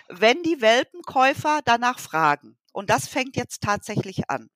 [0.09, 2.59] wenn die Welpenkäufer danach fragen.
[2.73, 4.51] Und das fängt jetzt tatsächlich an,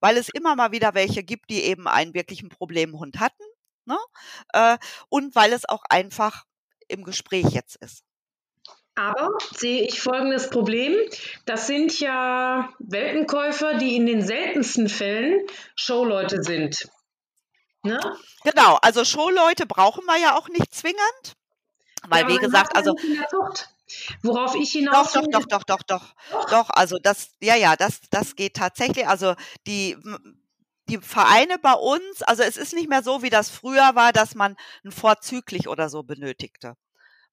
[0.00, 3.44] weil es immer mal wieder welche gibt, die eben einen wirklichen Problemhund hatten.
[3.84, 3.98] Ne?
[4.52, 6.44] Äh, und weil es auch einfach
[6.88, 8.02] im Gespräch jetzt ist.
[8.98, 10.92] Aber sehe ich folgendes Problem.
[11.44, 16.76] Das sind ja Welpenkäufer, die in den seltensten Fällen Showleute sind.
[17.84, 18.00] Ne?
[18.42, 20.98] Genau, also Showleute brauchen wir ja auch nicht zwingend.
[22.08, 22.96] Weil, ja, wie gesagt, also.
[24.24, 25.82] Worauf ich hinaus Doch, doch, doch, doch, doch,
[26.32, 26.70] doch, doch.
[26.70, 29.06] Also das, ja, ja, das, das geht tatsächlich.
[29.06, 29.36] Also
[29.68, 29.96] die,
[30.88, 34.34] die Vereine bei uns, also es ist nicht mehr so, wie das früher war, dass
[34.34, 36.74] man ein vorzüglich oder so benötigte.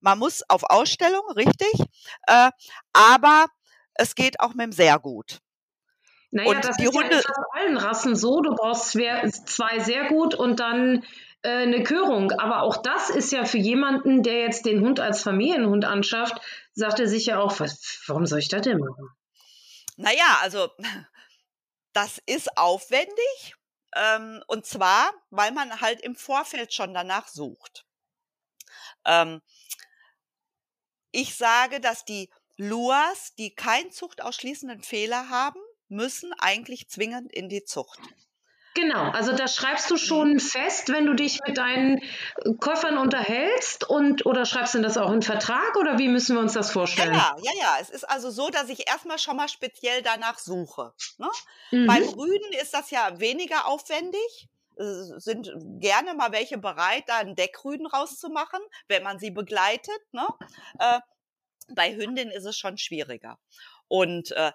[0.00, 1.72] Man muss auf Ausstellung, richtig,
[2.26, 2.50] äh,
[2.92, 3.46] aber
[3.94, 5.38] es geht auch mit dem sehr gut.
[6.30, 8.40] Naja, und das die ist Hunde, ja in allen Rassen so.
[8.40, 11.04] Du brauchst zwei sehr gut und dann
[11.42, 12.32] äh, eine Körung.
[12.32, 16.34] Aber auch das ist ja für jemanden, der jetzt den Hund als Familienhund anschafft,
[16.74, 19.08] sagt er sich ja auch, was, warum soll ich das denn machen?
[19.96, 20.68] Naja, also
[21.92, 23.54] das ist aufwendig.
[23.94, 27.86] Ähm, und zwar, weil man halt im Vorfeld schon danach sucht.
[29.06, 29.40] Ähm,
[31.16, 37.64] ich sage, dass die Luas, die keinen zuchtausschließenden Fehler haben, müssen eigentlich zwingend in die
[37.64, 37.98] Zucht.
[38.74, 39.98] Genau, also das schreibst du mhm.
[39.98, 42.02] schon fest, wenn du dich mit deinen
[42.60, 46.52] Käufern unterhältst und oder schreibst du das auch in Vertrag oder wie müssen wir uns
[46.52, 47.14] das vorstellen?
[47.14, 47.78] Ja, ja, ja.
[47.80, 50.92] Es ist also so, dass ich erstmal schon mal speziell danach suche.
[51.16, 51.30] Ne?
[51.70, 51.86] Mhm.
[51.86, 54.50] Beim Rüden ist das ja weniger aufwendig.
[54.76, 60.00] Sind gerne mal welche bereit, da einen Deckrüden rauszumachen, wenn man sie begleitet.
[60.12, 60.26] Ne?
[60.78, 61.00] Äh,
[61.74, 63.38] bei Hündin ist es schon schwieriger.
[63.88, 64.52] Und äh,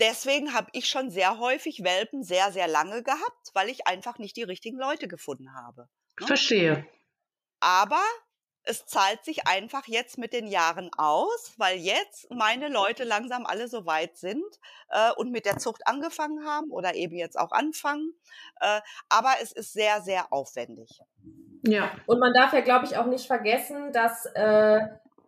[0.00, 4.36] deswegen habe ich schon sehr häufig Welpen sehr, sehr lange gehabt, weil ich einfach nicht
[4.36, 5.88] die richtigen Leute gefunden habe.
[6.20, 6.26] Ne?
[6.26, 6.86] Verstehe.
[7.60, 8.02] Aber
[8.64, 13.68] es zahlt sich einfach jetzt mit den Jahren aus, weil jetzt meine Leute langsam alle
[13.68, 14.44] so weit sind
[14.90, 18.14] äh, und mit der Zucht angefangen haben oder eben jetzt auch anfangen.
[18.60, 21.00] Äh, aber es ist sehr, sehr aufwendig.
[21.66, 21.90] Ja.
[22.06, 24.80] Und man darf ja, glaube ich, auch nicht vergessen, dass äh,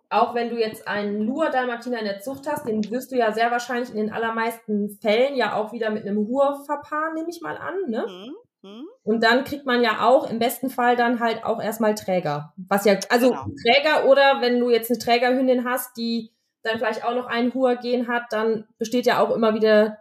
[0.08, 3.50] auch wenn du jetzt einen Lua-Dalmatiner in der Zucht hast, den wirst du ja sehr
[3.50, 7.56] wahrscheinlich in den allermeisten Fällen ja auch wieder mit einem Hur verpaaren, nehme ich mal
[7.56, 7.74] an.
[7.88, 8.06] Ne?
[8.08, 8.36] Mhm.
[8.66, 8.86] Mhm.
[9.02, 12.52] Und dann kriegt man ja auch im besten Fall dann halt auch erstmal Träger.
[12.56, 13.46] Was ja, also genau.
[13.62, 18.08] Träger oder wenn du jetzt eine Trägerhündin hast, die dann vielleicht auch noch einen Hur-Gen
[18.08, 19.98] hat, dann besteht ja auch immer wieder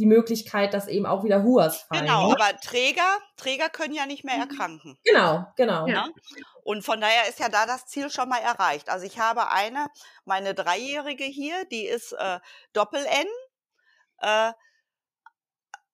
[0.00, 2.06] die Möglichkeit, dass eben auch wieder Huas fallen.
[2.06, 2.34] Genau, ne?
[2.34, 4.50] aber Träger, Träger können ja nicht mehr mhm.
[4.50, 4.98] erkranken.
[5.04, 5.86] Genau, genau.
[5.86, 6.08] Ja.
[6.64, 8.88] Und von daher ist ja da das Ziel schon mal erreicht.
[8.88, 9.86] Also ich habe eine,
[10.24, 12.40] meine Dreijährige hier, die ist äh,
[12.72, 13.26] Doppel-N.
[14.22, 14.52] Äh,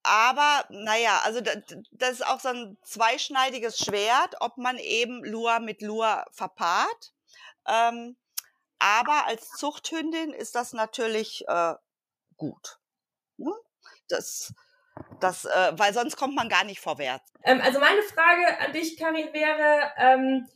[0.06, 5.82] aber naja, also das, ist auch so ein zweischneidiges Schwert, ob man eben Lua mit
[5.82, 7.12] Lua verpaart.
[7.66, 8.16] Ähm,
[8.78, 11.74] aber als Zuchthündin ist das natürlich äh,
[12.36, 12.78] gut.
[13.36, 13.52] Ne?
[14.08, 14.54] Das,
[15.18, 17.32] das, äh, weil sonst kommt man gar nicht vorwärts.
[17.42, 20.46] Ähm, also meine Frage an dich, Karin, wäre, ähm,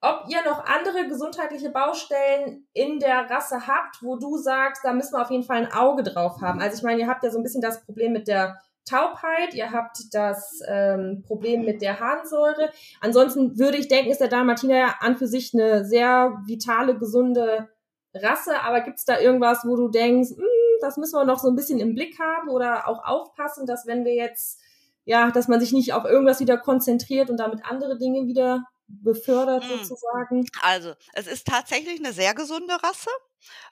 [0.00, 5.12] ob ihr noch andere gesundheitliche Baustellen in der Rasse habt, wo du sagst, da müssen
[5.12, 6.62] wir auf jeden Fall ein Auge drauf haben.
[6.62, 8.58] Also ich meine, ihr habt ja so ein bisschen das Problem mit der
[8.88, 12.70] Taubheit, ihr habt das ähm, Problem mit der Harnsäure.
[13.00, 17.68] Ansonsten würde ich denken, ist der Dalmatiner ja an für sich eine sehr vitale, gesunde
[18.14, 18.60] Rasse.
[18.62, 20.44] Aber gibt es da irgendwas, wo du denkst, hm,
[20.80, 24.04] das müssen wir noch so ein bisschen im Blick haben oder auch aufpassen, dass wenn
[24.04, 24.60] wir jetzt,
[25.04, 29.64] ja, dass man sich nicht auf irgendwas wieder konzentriert und damit andere Dinge wieder befördert
[29.64, 29.78] hm.
[29.78, 30.46] sozusagen?
[30.62, 33.10] Also, es ist tatsächlich eine sehr gesunde Rasse.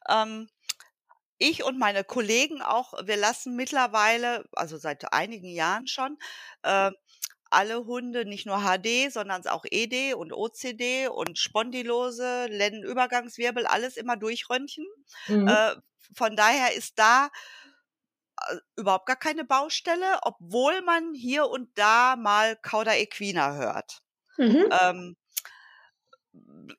[0.09, 0.49] Ähm,
[1.39, 6.18] ich und meine Kollegen auch, wir lassen mittlerweile, also seit einigen Jahren schon,
[6.62, 6.91] äh,
[7.51, 14.16] alle Hunde, nicht nur HD, sondern auch ED und OCD und Spondylose, Lendenübergangswirbel, alles immer
[14.16, 14.86] durchröntgen.
[15.28, 15.49] Mhm.
[15.49, 15.76] Äh,
[16.14, 17.30] von daher ist da
[18.49, 24.01] äh, überhaupt gar keine Baustelle, obwohl man hier und da mal Cauda equina hört.
[24.36, 24.68] Mhm.
[24.80, 25.16] Ähm,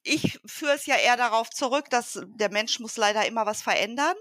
[0.03, 4.15] ich führe es ja eher darauf zurück, dass der Mensch muss leider immer was verändern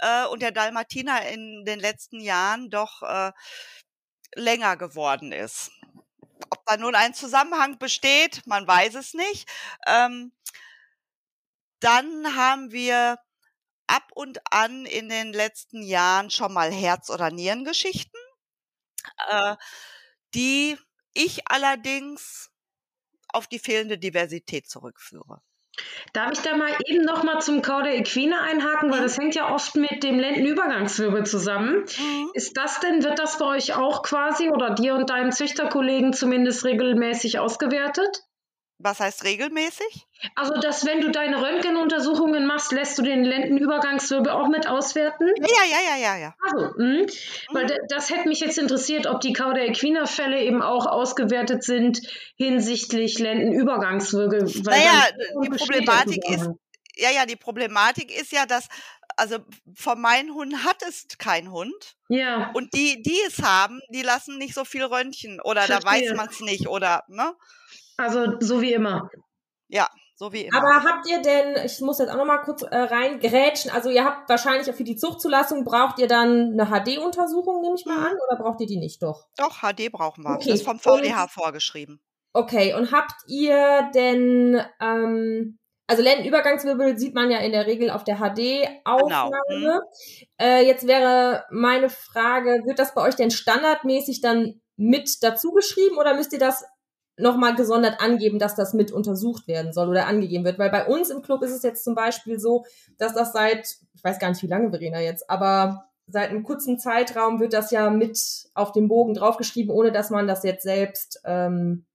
[0.00, 3.32] äh, und der Dalmatiner in den letzten Jahren doch äh,
[4.34, 5.70] länger geworden ist.
[6.50, 9.48] Ob da nun ein Zusammenhang besteht, man weiß es nicht.
[9.86, 10.32] Ähm,
[11.80, 13.18] dann haben wir
[13.86, 18.20] ab und an in den letzten Jahren schon mal Herz- oder Nierengeschichten,
[19.28, 19.56] äh,
[20.34, 20.76] die
[21.14, 22.50] ich allerdings
[23.28, 25.42] auf die fehlende Diversität zurückführe.
[26.12, 29.54] Darf ich da mal eben noch mal zum Cauda equina einhaken, weil das hängt ja
[29.54, 31.80] oft mit dem Lendenübergangswirbel zusammen.
[31.80, 32.30] Mhm.
[32.32, 36.64] Ist das denn, wird das bei euch auch quasi oder dir und deinen Züchterkollegen zumindest
[36.64, 38.25] regelmäßig ausgewertet?
[38.78, 40.06] Was heißt regelmäßig?
[40.34, 45.28] Also, dass wenn du deine Röntgenuntersuchungen machst, lässt du den Lendenübergangswirbel auch mit auswerten?
[45.38, 46.34] Ja, ja, ja, ja, ja.
[46.42, 46.84] Also, mh.
[46.84, 47.06] Mhm.
[47.52, 52.00] weil das hätte mich jetzt interessiert, ob die Cauda equina Fälle eben auch ausgewertet sind
[52.36, 54.44] hinsichtlich Lendenübergangswirbel.
[54.64, 55.06] Naja,
[55.42, 56.50] die Problematik ist,
[56.96, 58.68] ja, ja, die Problematik ist ja, dass
[59.16, 59.38] also
[59.74, 61.96] von meinen Hunden hat es kein Hund.
[62.08, 62.50] Ja.
[62.52, 65.80] Und die, die es haben, die lassen nicht so viel Röntgen oder Verstehe.
[65.80, 67.34] da weiß man es nicht oder ne?
[67.96, 69.08] Also so wie immer.
[69.68, 70.58] Ja, so wie immer.
[70.58, 74.28] Aber habt ihr denn, ich muss jetzt auch nochmal kurz äh, reingrätschen, also ihr habt
[74.28, 78.42] wahrscheinlich auch für die Zuchtzulassung, braucht ihr dann eine HD-Untersuchung, nehme ich mal an, oder
[78.42, 79.26] braucht ihr die nicht doch?
[79.36, 80.36] Doch, HD brauchen wir.
[80.36, 80.50] Okay.
[80.50, 82.00] Das ist vom VDH und, vorgeschrieben.
[82.32, 88.04] Okay, und habt ihr denn, ähm, also Lendenübergangswirbel sieht man ja in der Regel auf
[88.04, 89.36] der HD-Aufnahme.
[89.48, 89.80] Genau.
[90.40, 95.96] Äh, jetzt wäre meine Frage, wird das bei euch denn standardmäßig dann mit dazu geschrieben
[95.98, 96.64] oder müsst ihr das
[97.16, 100.58] nochmal gesondert angeben, dass das mit untersucht werden soll oder angegeben wird.
[100.58, 102.64] Weil bei uns im Club ist es jetzt zum Beispiel so,
[102.98, 106.78] dass das seit, ich weiß gar nicht, wie lange Verena jetzt, aber seit einem kurzen
[106.78, 108.18] Zeitraum wird das ja mit
[108.54, 111.20] auf dem Bogen draufgeschrieben, ohne dass man das jetzt selbst.
[111.24, 111.86] Ähm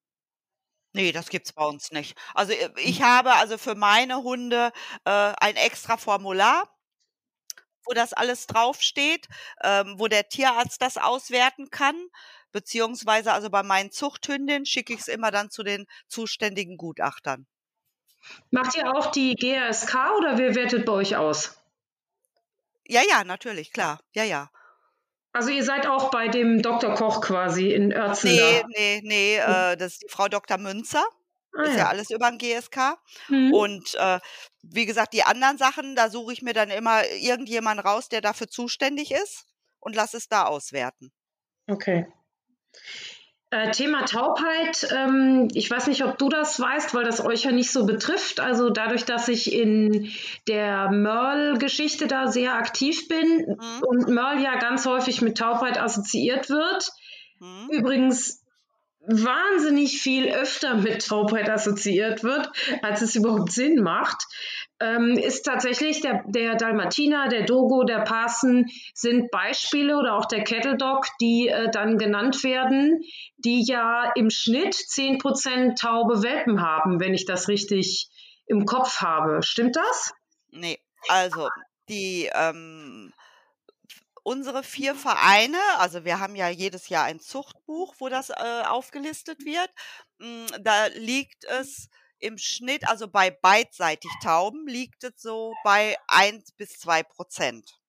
[0.93, 2.17] Nee, das gibt's bei uns nicht.
[2.33, 4.71] Also äh, ich habe also für meine Hunde
[5.05, 6.67] äh, ein extra Formular,
[7.85, 9.27] wo das alles draufsteht,
[9.63, 11.95] ähm, wo der Tierarzt das auswerten kann
[12.51, 17.45] beziehungsweise also bei meinen Zuchthündinnen schicke ich es immer dann zu den zuständigen Gutachtern.
[18.51, 21.57] Macht ihr auch die GRSK oder wer wertet bei euch aus?
[22.85, 23.99] Ja, ja, natürlich, klar.
[24.13, 24.51] Ja, ja.
[25.33, 26.93] Also ihr seid auch bei dem Dr.
[26.93, 29.53] Koch quasi in Oertzen Nee, nee, nee, hm.
[29.53, 30.57] äh, das ist die Frau Dr.
[30.57, 31.03] Münzer.
[31.53, 31.79] Ah, ist ja.
[31.79, 31.87] ja.
[31.87, 32.97] alles über den GSK.
[33.29, 33.53] Mhm.
[33.53, 34.19] Und äh,
[34.61, 38.47] wie gesagt, die anderen Sachen, da suche ich mir dann immer irgendjemanden raus, der dafür
[38.47, 39.45] zuständig ist
[39.79, 41.11] und lasse es da auswerten.
[41.67, 42.07] Okay.
[43.53, 47.51] Äh, Thema Taubheit, ähm, ich weiß nicht, ob du das weißt, weil das euch ja
[47.51, 48.39] nicht so betrifft.
[48.39, 50.09] Also dadurch, dass ich in
[50.47, 53.83] der Merle-Geschichte da sehr aktiv bin mhm.
[53.83, 56.91] und Merle ja ganz häufig mit Taubheit assoziiert wird.
[57.39, 57.67] Mhm.
[57.71, 58.41] Übrigens
[59.05, 62.49] wahnsinnig viel öfter mit Taubheit assoziiert wird,
[62.83, 64.23] als es überhaupt Sinn macht,
[64.81, 70.43] ähm, ist tatsächlich der, der Dalmatiner, der Dogo, der Parson sind Beispiele oder auch der
[70.43, 73.03] Kettle Dog, die äh, dann genannt werden,
[73.37, 78.09] die ja im Schnitt 10% taube Welpen haben, wenn ich das richtig
[78.47, 79.43] im Kopf habe.
[79.43, 80.13] Stimmt das?
[80.49, 81.47] Nee, also
[81.87, 83.13] die ähm,
[84.23, 89.45] unsere vier Vereine, also wir haben ja jedes Jahr ein Zuchtbuch, wo das äh, aufgelistet
[89.45, 89.69] wird.
[90.19, 91.89] Hm, da liegt es
[92.21, 97.79] im Schnitt, also bei beidseitig Tauben, liegt es so bei 1 bis 2 Prozent.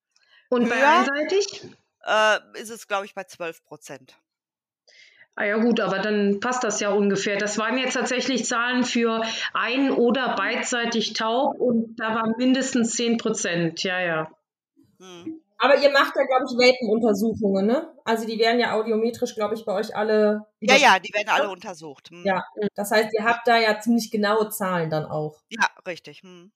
[0.48, 1.62] Und Höher, bei einseitig?
[2.04, 4.16] Äh, ist es, glaube ich, bei 12 Prozent.
[5.34, 7.38] Ah ja gut, aber dann passt das ja ungefähr.
[7.38, 9.22] Das waren jetzt tatsächlich Zahlen für
[9.54, 13.82] ein- oder beidseitig taub und da waren mindestens 10 Prozent.
[13.82, 14.30] Ja, ja.
[14.98, 15.40] Hm.
[15.62, 17.94] Aber ihr macht ja, glaube ich, Welpenuntersuchungen, ne?
[18.04, 20.44] Also die werden ja audiometrisch, glaube ich, bei euch alle.
[20.58, 22.10] Ja, ja, die werden alle untersucht.
[22.10, 22.24] Hm.
[22.24, 22.42] Ja,
[22.74, 25.40] das heißt, ihr habt da ja ziemlich genaue Zahlen dann auch.
[25.50, 26.22] Ja, richtig.
[26.24, 26.50] Hm.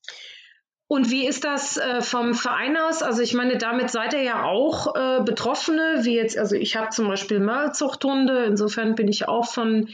[0.88, 3.04] Und wie ist das äh, vom Verein aus?
[3.04, 6.88] Also ich meine, damit seid ihr ja auch äh, Betroffene, wie jetzt, also ich habe
[6.88, 9.88] zum Beispiel Mörlzuchthunde, insofern bin ich auch von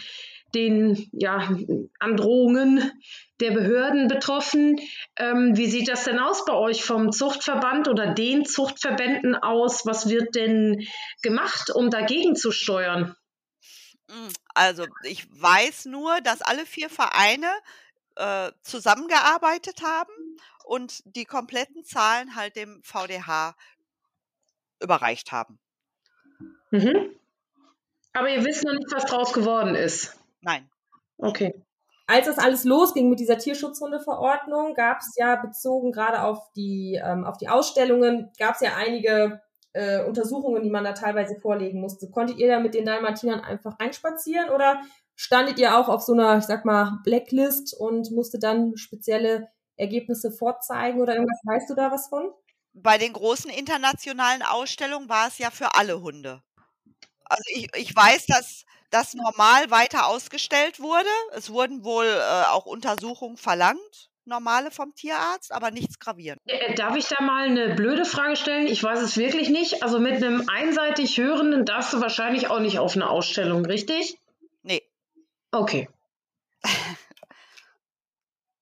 [0.55, 1.57] den ja,
[1.99, 2.93] Androhungen
[3.41, 4.79] der Behörden betroffen.
[5.17, 9.87] Ähm, wie sieht das denn aus bei euch vom Zuchtverband oder den Zuchtverbänden aus?
[9.87, 10.87] Was wird denn
[11.23, 13.17] gemacht, um dagegen zu steuern?
[14.11, 17.49] Hm, also ich weiß nur, dass alle vier Vereine
[18.17, 20.13] äh, zusammengearbeitet haben
[20.65, 23.57] und die kompletten Zahlen halt dem VDH
[24.81, 25.59] überreicht haben.
[26.71, 27.17] Mhm.
[28.13, 30.19] Aber ihr wisst noch nicht, was draus geworden ist.
[30.43, 30.69] Nein.
[31.19, 31.55] Okay.
[32.07, 37.25] Als das alles losging mit dieser Tierschutzhundeverordnung, gab es ja bezogen gerade auf die ähm,
[37.25, 39.41] auf die Ausstellungen, gab es ja einige
[39.73, 42.11] äh, Untersuchungen, die man da teilweise vorlegen musste.
[42.11, 44.83] Konntet ihr da mit den Dalmatinern einfach einspazieren oder
[45.15, 50.31] standet ihr auch auf so einer, ich sag mal, Blacklist und musste dann spezielle Ergebnisse
[50.31, 51.41] vorzeigen oder irgendwas?
[51.45, 52.31] Weißt du da was von?
[52.75, 56.43] Bei den großen internationalen Ausstellungen war es ja für alle Hunde.
[57.25, 61.09] Also ich, ich weiß, dass das normal weiter ausgestellt wurde.
[61.33, 66.41] Es wurden wohl äh, auch Untersuchungen verlangt, normale vom Tierarzt, aber nichts gravierend.
[66.47, 68.67] Äh, darf ich da mal eine blöde Frage stellen?
[68.67, 69.83] Ich weiß es wirklich nicht.
[69.83, 74.19] Also mit einem einseitig Hörenden darfst du wahrscheinlich auch nicht auf eine Ausstellung, richtig?
[74.63, 74.83] Nee.
[75.51, 75.89] Okay.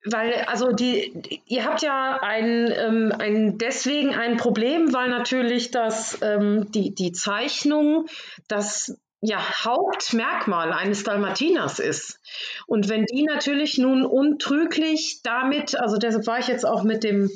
[0.04, 6.18] Weil, also die, ihr habt ja ein, ähm, ein deswegen ein Problem, weil natürlich das,
[6.22, 8.06] ähm, die, die Zeichnung
[8.48, 12.20] das ja, Hauptmerkmal eines Dalmatiners ist.
[12.66, 17.30] Und wenn die natürlich nun untrüglich damit, also deshalb war ich jetzt auch mit dem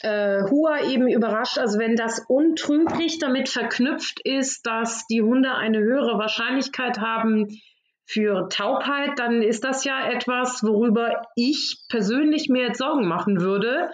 [0.00, 5.78] äh, Hua eben überrascht, also wenn das untrüglich damit verknüpft ist, dass die Hunde eine
[5.78, 7.48] höhere Wahrscheinlichkeit haben,
[8.06, 13.90] für Taubheit, dann ist das ja etwas, worüber ich persönlich mir jetzt Sorgen machen würde,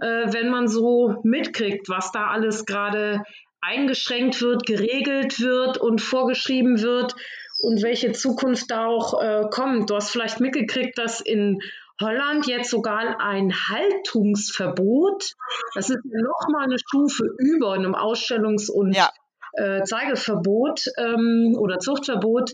[0.00, 3.22] äh, wenn man so mitkriegt, was da alles gerade
[3.62, 7.14] eingeschränkt wird, geregelt wird und vorgeschrieben wird
[7.60, 9.88] und welche Zukunft da auch äh, kommt.
[9.88, 11.60] Du hast vielleicht mitgekriegt, dass in
[12.00, 15.34] Holland jetzt sogar ein Haltungsverbot,
[15.74, 19.10] das ist nochmal eine Stufe über einem Ausstellungs- und ja.
[19.52, 22.52] äh, Zeigeverbot ähm, oder Zuchtverbot,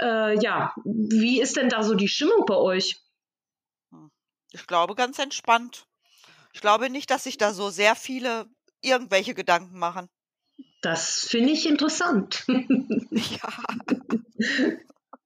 [0.00, 3.00] äh, ja, wie ist denn da so die Stimmung bei euch?
[4.52, 5.86] Ich glaube ganz entspannt.
[6.52, 8.46] Ich glaube nicht, dass sich da so sehr viele
[8.80, 10.08] irgendwelche Gedanken machen.
[10.82, 12.44] Das finde ich interessant.
[13.10, 13.48] ja.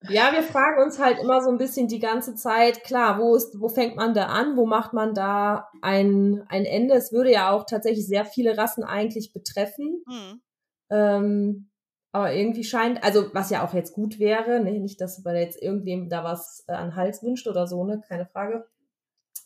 [0.09, 3.61] Ja, wir fragen uns halt immer so ein bisschen die ganze Zeit, klar, wo ist,
[3.61, 6.95] wo fängt man da an, wo macht man da ein, ein Ende?
[6.95, 10.03] Es würde ja auch tatsächlich sehr viele Rassen eigentlich betreffen.
[10.07, 10.41] Mhm.
[10.89, 11.71] Ähm,
[12.13, 15.61] aber irgendwie scheint, also was ja auch jetzt gut wäre, ne, nicht, dass man jetzt
[15.61, 18.67] irgendwem da was äh, an Hals wünscht oder so, ne, keine Frage.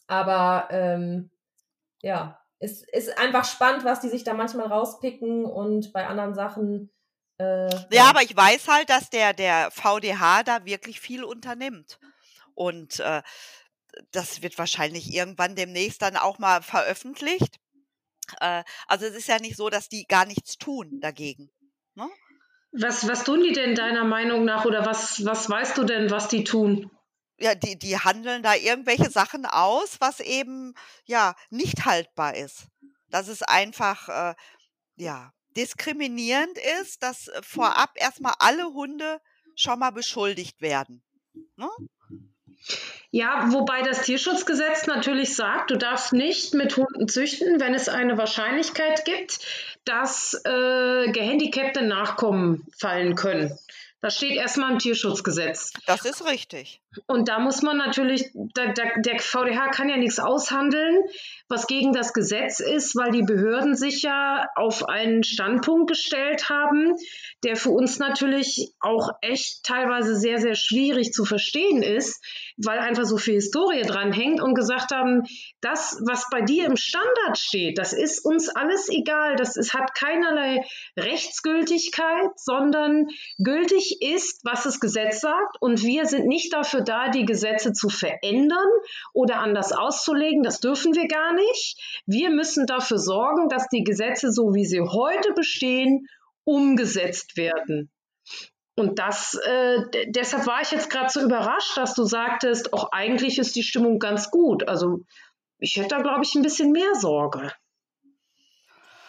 [0.06, 1.30] Aber ähm,
[2.00, 6.90] ja, es ist einfach spannend, was die sich da manchmal rauspicken und bei anderen Sachen.
[7.38, 11.98] Äh, ja, aber ich weiß halt, dass der, der VDH da wirklich viel unternimmt.
[12.54, 13.22] Und äh,
[14.12, 17.58] das wird wahrscheinlich irgendwann demnächst dann auch mal veröffentlicht.
[18.40, 21.50] Äh, also es ist ja nicht so, dass die gar nichts tun dagegen.
[21.94, 22.08] Ne?
[22.72, 26.28] Was, was tun die denn deiner Meinung nach oder was, was weißt du denn, was
[26.28, 26.90] die tun?
[27.38, 30.74] Ja, die, die handeln da irgendwelche Sachen aus, was eben
[31.04, 32.66] ja nicht haltbar ist.
[33.10, 34.34] Dass es einfach äh,
[34.96, 39.20] ja diskriminierend ist, dass äh, vorab erstmal alle Hunde
[39.56, 41.02] schon mal beschuldigt werden.
[41.56, 41.68] Ne?
[43.10, 48.18] Ja, wobei das Tierschutzgesetz natürlich sagt, du darfst nicht mit Hunden züchten, wenn es eine
[48.18, 49.38] Wahrscheinlichkeit gibt,
[49.84, 53.56] dass äh, gehandicapte Nachkommen fallen können.
[54.04, 55.72] Das steht erstmal im Tierschutzgesetz.
[55.86, 56.82] Das ist richtig.
[57.06, 61.04] Und da muss man natürlich, da, da, der VDH kann ja nichts aushandeln,
[61.48, 66.94] was gegen das Gesetz ist, weil die Behörden sich ja auf einen Standpunkt gestellt haben,
[67.44, 72.24] der für uns natürlich auch echt teilweise sehr, sehr schwierig zu verstehen ist,
[72.56, 75.24] weil einfach so viel Historie dran hängt und gesagt haben,
[75.60, 79.36] das, was bei dir im Standard steht, das ist uns alles egal.
[79.36, 80.64] Das ist, hat keinerlei
[80.98, 85.60] Rechtsgültigkeit, sondern gültig ist, was das Gesetz sagt.
[85.60, 88.68] Und wir sind nicht dafür da, die Gesetze zu verändern
[89.12, 90.42] oder anders auszulegen.
[90.42, 91.33] Das dürfen wir gar nicht.
[92.06, 96.06] Wir müssen dafür sorgen, dass die Gesetze, so wie sie heute bestehen,
[96.44, 97.90] umgesetzt werden.
[98.76, 103.38] Und das, äh, deshalb war ich jetzt gerade so überrascht, dass du sagtest, auch eigentlich
[103.38, 104.68] ist die Stimmung ganz gut.
[104.68, 105.00] Also
[105.58, 107.52] ich hätte da, glaube ich, ein bisschen mehr Sorge.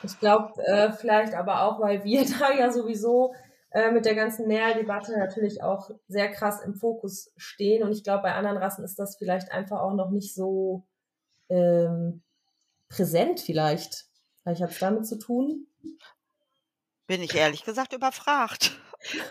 [0.03, 3.34] Ich glaube, äh, vielleicht aber auch, weil wir da ja sowieso
[3.71, 7.84] äh, mit der ganzen Nährdebatte natürlich auch sehr krass im Fokus stehen.
[7.84, 10.84] Und ich glaube, bei anderen Rassen ist das vielleicht einfach auch noch nicht so
[11.49, 12.23] ähm,
[12.89, 14.05] präsent vielleicht.
[14.43, 15.67] Vielleicht hat es damit zu tun.
[17.07, 18.77] Bin ich ehrlich gesagt überfragt.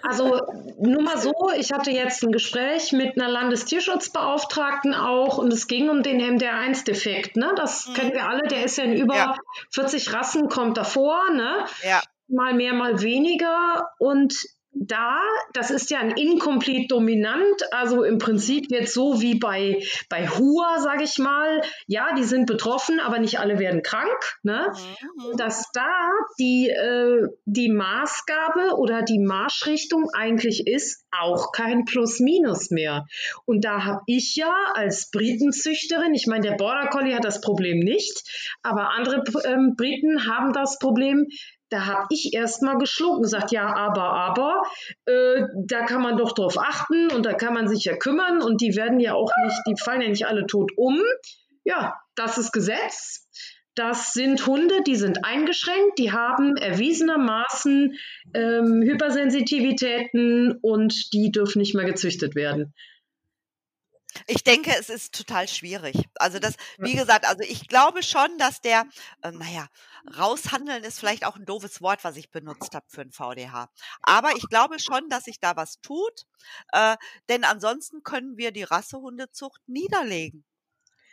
[0.02, 0.40] Also
[0.78, 5.88] nur mal so, ich hatte jetzt ein Gespräch mit einer Landestierschutzbeauftragten auch und es ging
[5.88, 7.36] um den MDR1-Defekt.
[7.36, 7.52] Ne?
[7.56, 7.94] Das mhm.
[7.94, 9.36] kennen wir alle, der ist ja in über ja.
[9.72, 11.18] 40 Rassen, kommt davor.
[11.32, 11.64] Ne?
[11.82, 13.90] Ja mal mehr, mal weniger.
[13.98, 14.34] Und
[14.74, 15.20] da,
[15.52, 20.80] das ist ja ein Incomplete Dominant, also im Prinzip jetzt so wie bei, bei Hua,
[20.80, 21.62] sage ich mal.
[21.86, 24.38] Ja, die sind betroffen, aber nicht alle werden krank.
[24.42, 24.72] Ne?
[24.72, 25.36] Mhm.
[25.36, 33.06] Dass da die, äh, die Maßgabe oder die Marschrichtung eigentlich ist, auch kein Plus-Minus mehr.
[33.44, 37.78] Und da habe ich ja als Britenzüchterin, ich meine, der Border Collie hat das Problem
[37.78, 38.22] nicht,
[38.62, 41.28] aber andere ähm, Briten haben das Problem,
[41.74, 44.62] da habe ich erstmal geschluckt und gesagt, ja, aber, aber,
[45.06, 48.60] äh, da kann man doch drauf achten und da kann man sich ja kümmern und
[48.60, 51.02] die werden ja auch nicht, die fallen ja nicht alle tot um.
[51.64, 53.26] Ja, das ist Gesetz.
[53.74, 57.96] Das sind Hunde, die sind eingeschränkt, die haben erwiesenermaßen
[58.32, 62.72] ähm, Hypersensitivitäten und die dürfen nicht mehr gezüchtet werden.
[64.26, 66.08] Ich denke, es ist total schwierig.
[66.16, 68.86] Also das, wie gesagt, also ich glaube schon, dass der,
[69.22, 69.68] äh, naja,
[70.16, 73.70] raushandeln ist vielleicht auch ein doofes Wort, was ich benutzt habe für ein VDH.
[74.02, 76.26] Aber ich glaube schon, dass sich da was tut,
[76.72, 76.96] äh,
[77.28, 80.44] denn ansonsten können wir die Rassehundezucht niederlegen.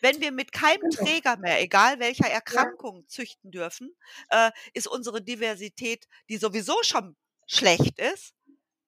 [0.01, 1.03] Wenn wir mit keinem genau.
[1.03, 3.95] Träger mehr, egal welcher Erkrankung, züchten dürfen,
[4.29, 8.33] äh, ist unsere Diversität, die sowieso schon schlecht ist,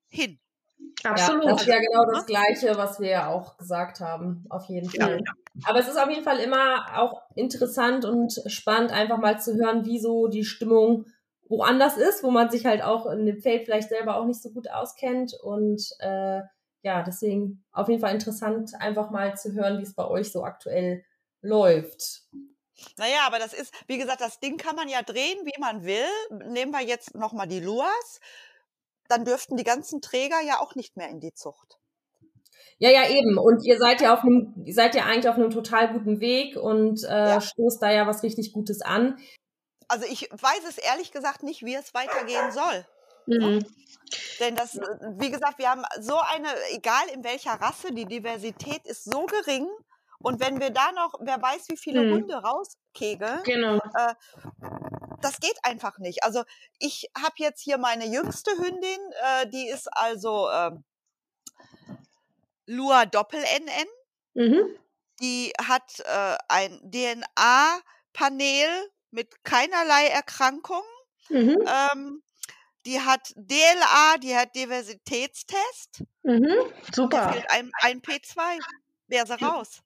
[0.09, 0.39] hin.
[1.04, 1.44] Absolut.
[1.44, 4.90] Ja, das ist ja genau das Gleiche, was wir ja auch gesagt haben, auf jeden
[4.90, 5.20] Fall.
[5.26, 5.34] Ja.
[5.66, 9.86] Aber es ist auf jeden Fall immer auch interessant und spannend, einfach mal zu hören,
[9.86, 11.06] wie so die Stimmung
[11.50, 14.50] woanders ist, wo man sich halt auch in dem Feld vielleicht selber auch nicht so
[14.52, 15.34] gut auskennt.
[15.44, 16.42] Und äh,
[16.82, 20.44] ja, deswegen auf jeden Fall interessant, einfach mal zu hören, wie es bei euch so
[20.44, 21.04] aktuell
[21.42, 22.24] läuft.
[22.98, 26.08] Naja, aber das ist, wie gesagt, das Ding kann man ja drehen, wie man will.
[26.48, 28.20] Nehmen wir jetzt nochmal die Luas
[29.14, 31.78] dann dürften die ganzen Träger ja auch nicht mehr in die Zucht.
[32.80, 33.38] Ja, ja, eben.
[33.38, 36.57] Und ihr seid ja auf einem, ihr seid ja eigentlich auf einem total guten Weg
[36.57, 37.41] und äh, ja.
[37.41, 39.20] stoßt da ja was richtig Gutes an.
[39.88, 42.86] Also ich weiß es ehrlich gesagt nicht, wie es weitergehen soll.
[43.28, 43.66] Mhm.
[44.39, 44.80] Denn das,
[45.18, 49.68] wie gesagt, wir haben so eine, egal in welcher Rasse, die Diversität ist so gering.
[50.20, 52.14] Und wenn wir da noch, wer weiß, wie viele mhm.
[52.14, 53.76] Hunde rauskegeln, genau.
[53.76, 54.14] äh,
[55.24, 56.24] das geht einfach nicht.
[56.24, 56.44] Also
[56.80, 60.72] ich habe jetzt hier meine jüngste Hündin, äh, die ist also äh,
[62.66, 63.88] Lua Doppel-NN.
[64.34, 64.78] Mhm.
[65.22, 68.68] Die hat äh, ein DNA-Panel
[69.12, 70.84] mit keinerlei Erkrankung.
[71.30, 71.58] Mhm.
[71.68, 72.24] Ähm,
[72.86, 76.04] die hat DLA, die hat Diversitätstest.
[76.24, 76.54] Mhm.
[76.94, 77.18] Super.
[77.18, 78.60] Da fehlt ein, ein P2.
[79.08, 79.82] Wäre sie raus.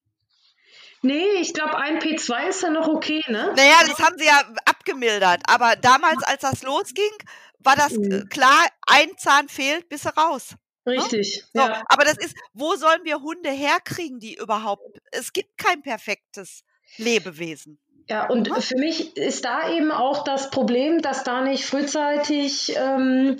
[1.02, 3.54] Nee, ich glaube, ein P2 ist ja noch okay, ne?
[3.56, 5.41] Naja, das haben sie ja abgemildert.
[5.48, 7.12] Aber damals, als das losging,
[7.60, 8.28] war das mhm.
[8.30, 10.56] klar, ein Zahn fehlt, bist du raus.
[10.86, 10.93] Ne?
[10.93, 11.43] Richtig.
[11.54, 11.84] So, ja.
[11.88, 16.64] Aber das ist, wo sollen wir Hunde herkriegen, die überhaupt, es gibt kein perfektes
[16.98, 17.80] Lebewesen.
[18.10, 18.62] Ja, und mhm.
[18.62, 23.38] für mich ist da eben auch das Problem, dass da nicht frühzeitig ähm,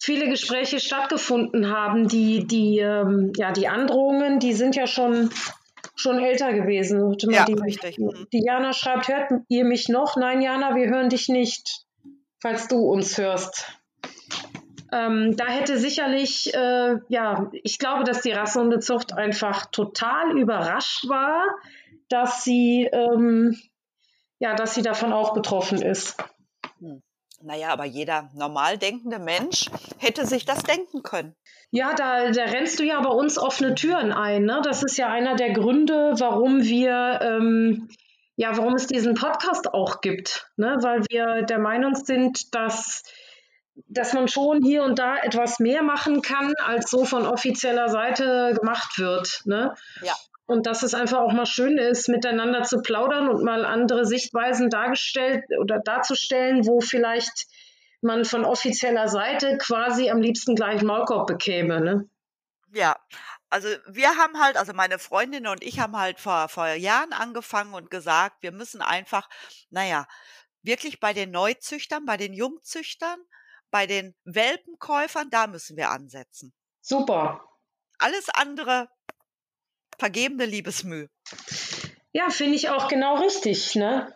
[0.00, 2.08] viele Gespräche stattgefunden haben.
[2.08, 5.30] Die, die, ähm, ja, die Androhungen, die sind ja schon
[5.98, 7.16] schon älter gewesen.
[7.30, 7.98] Ja, die, richtig.
[7.98, 8.26] Mhm.
[8.32, 10.16] Die Jana schreibt, hört ihr mich noch?
[10.16, 11.84] Nein, Jana, wir hören dich nicht,
[12.40, 13.66] falls du uns hörst.
[14.90, 21.42] Ähm, da hätte sicherlich, äh, ja, ich glaube, dass die Rasshundezucht einfach total überrascht war,
[22.08, 23.58] dass sie, ähm,
[24.38, 26.16] ja, dass sie davon auch betroffen ist.
[26.80, 27.02] Hm.
[27.40, 31.36] Naja, aber jeder normal denkende Mensch hätte sich das denken können.
[31.70, 34.44] Ja, da, da rennst du ja bei uns offene Türen ein.
[34.44, 34.60] Ne?
[34.64, 37.88] Das ist ja einer der Gründe, warum wir, ähm,
[38.36, 40.50] ja, warum es diesen Podcast auch gibt.
[40.56, 40.78] Ne?
[40.80, 43.04] Weil wir der Meinung sind, dass,
[43.86, 48.54] dass man schon hier und da etwas mehr machen kann, als so von offizieller Seite
[48.58, 49.42] gemacht wird.
[49.44, 49.74] Ne?
[50.02, 50.14] Ja.
[50.48, 54.70] Und dass es einfach auch mal schön ist, miteinander zu plaudern und mal andere Sichtweisen
[54.70, 57.46] dargestellt oder darzustellen, wo vielleicht
[58.00, 61.82] man von offizieller Seite quasi am liebsten gleich Maulkorb bekäme.
[61.82, 62.08] Ne?
[62.72, 62.96] Ja,
[63.50, 67.74] also wir haben halt, also meine Freundin und ich haben halt vor, vor Jahren angefangen
[67.74, 69.28] und gesagt, wir müssen einfach,
[69.68, 70.06] naja,
[70.62, 73.18] wirklich bei den Neuzüchtern, bei den Jungzüchtern,
[73.70, 76.54] bei den Welpenkäufern, da müssen wir ansetzen.
[76.80, 77.44] Super.
[77.98, 78.88] Alles andere
[79.98, 81.08] vergebene Liebesmüh.
[82.12, 84.12] Ja, finde ich auch genau richtig, ne?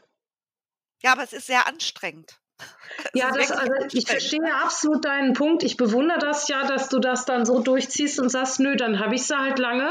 [1.02, 2.38] Ja, aber es ist sehr anstrengend.
[3.14, 5.62] ja, das, also ich verstehe absolut deinen Punkt.
[5.62, 9.14] Ich bewundere das ja, dass du das dann so durchziehst und sagst, nö, dann habe
[9.14, 9.90] ich sie halt lange.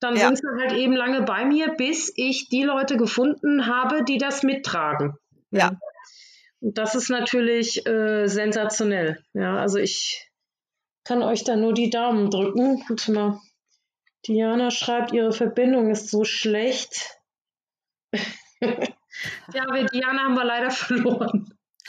[0.00, 0.26] Dann ja.
[0.26, 4.42] sind sie halt eben lange bei mir, bis ich die Leute gefunden habe, die das
[4.42, 5.14] mittragen.
[5.50, 5.72] Ja.
[6.60, 9.22] Und das ist natürlich äh, sensationell.
[9.34, 10.30] Ja, also ich
[11.04, 12.82] kann euch da nur die Daumen drücken.
[12.88, 13.40] Warte mal.
[14.26, 17.18] Diana schreibt, ihre Verbindung ist so schlecht.
[18.12, 21.54] ja, wir Diana haben wir leider verloren.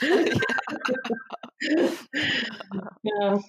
[3.02, 3.40] ja.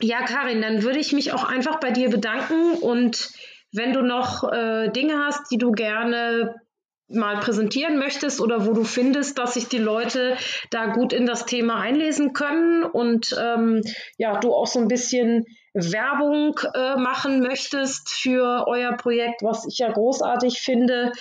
[0.00, 3.30] ja, Karin, dann würde ich mich auch einfach bei dir bedanken und
[3.72, 6.54] wenn du noch äh, Dinge hast, die du gerne
[7.08, 10.36] mal präsentieren möchtest oder wo du findest, dass sich die Leute
[10.70, 13.82] da gut in das Thema einlesen können und ähm,
[14.18, 15.46] ja, du auch so ein bisschen
[15.76, 21.12] Werbung äh, machen möchtest für euer Projekt, was ich ja großartig finde,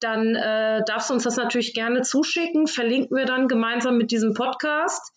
[0.00, 2.66] dann äh, darfst du uns das natürlich gerne zuschicken.
[2.66, 5.12] Verlinken wir dann gemeinsam mit diesem Podcast.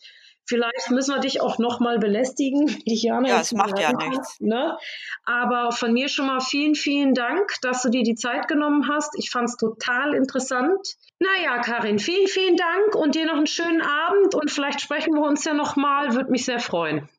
[0.47, 3.27] Vielleicht müssen wir dich auch nochmal belästigen, Diana.
[3.27, 4.39] Ja, es macht ja nichts.
[4.39, 4.77] Ne?
[5.25, 9.17] Aber von mir schon mal vielen, vielen Dank, dass du dir die Zeit genommen hast.
[9.17, 10.95] Ich fand es total interessant.
[11.19, 15.23] Naja, Karin, vielen, vielen Dank und dir noch einen schönen Abend und vielleicht sprechen wir
[15.23, 16.13] uns ja nochmal.
[16.13, 17.09] Würde mich sehr freuen.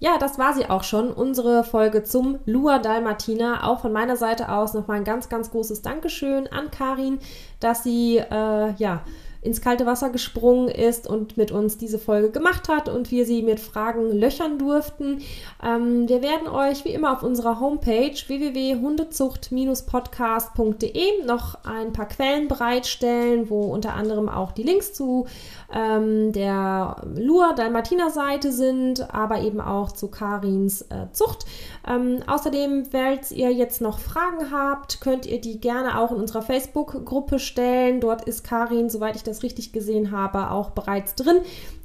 [0.00, 3.66] Ja, das war sie auch schon, unsere Folge zum Lua Dalmatina.
[3.66, 7.18] Auch von meiner Seite aus nochmal ein ganz, ganz großes Dankeschön an Karin,
[7.58, 9.02] dass sie äh, ja
[9.40, 13.42] ins kalte Wasser gesprungen ist und mit uns diese Folge gemacht hat und wir sie
[13.42, 15.22] mit Fragen löchern durften.
[15.62, 23.48] Ähm, wir werden euch wie immer auf unserer Homepage www.hundezucht-podcast.de noch ein paar Quellen bereitstellen,
[23.48, 25.26] wo unter anderem auch die Links zu
[25.72, 31.46] ähm, der Lua Dalmatiner Seite sind, aber eben auch zu Karins äh, Zucht.
[31.88, 36.42] Ähm, außerdem, falls ihr jetzt noch Fragen habt, könnt ihr die gerne auch in unserer
[36.42, 38.00] Facebook-Gruppe stellen.
[38.00, 41.38] Dort ist Karin, soweit ich das richtig gesehen habe, auch bereits drin.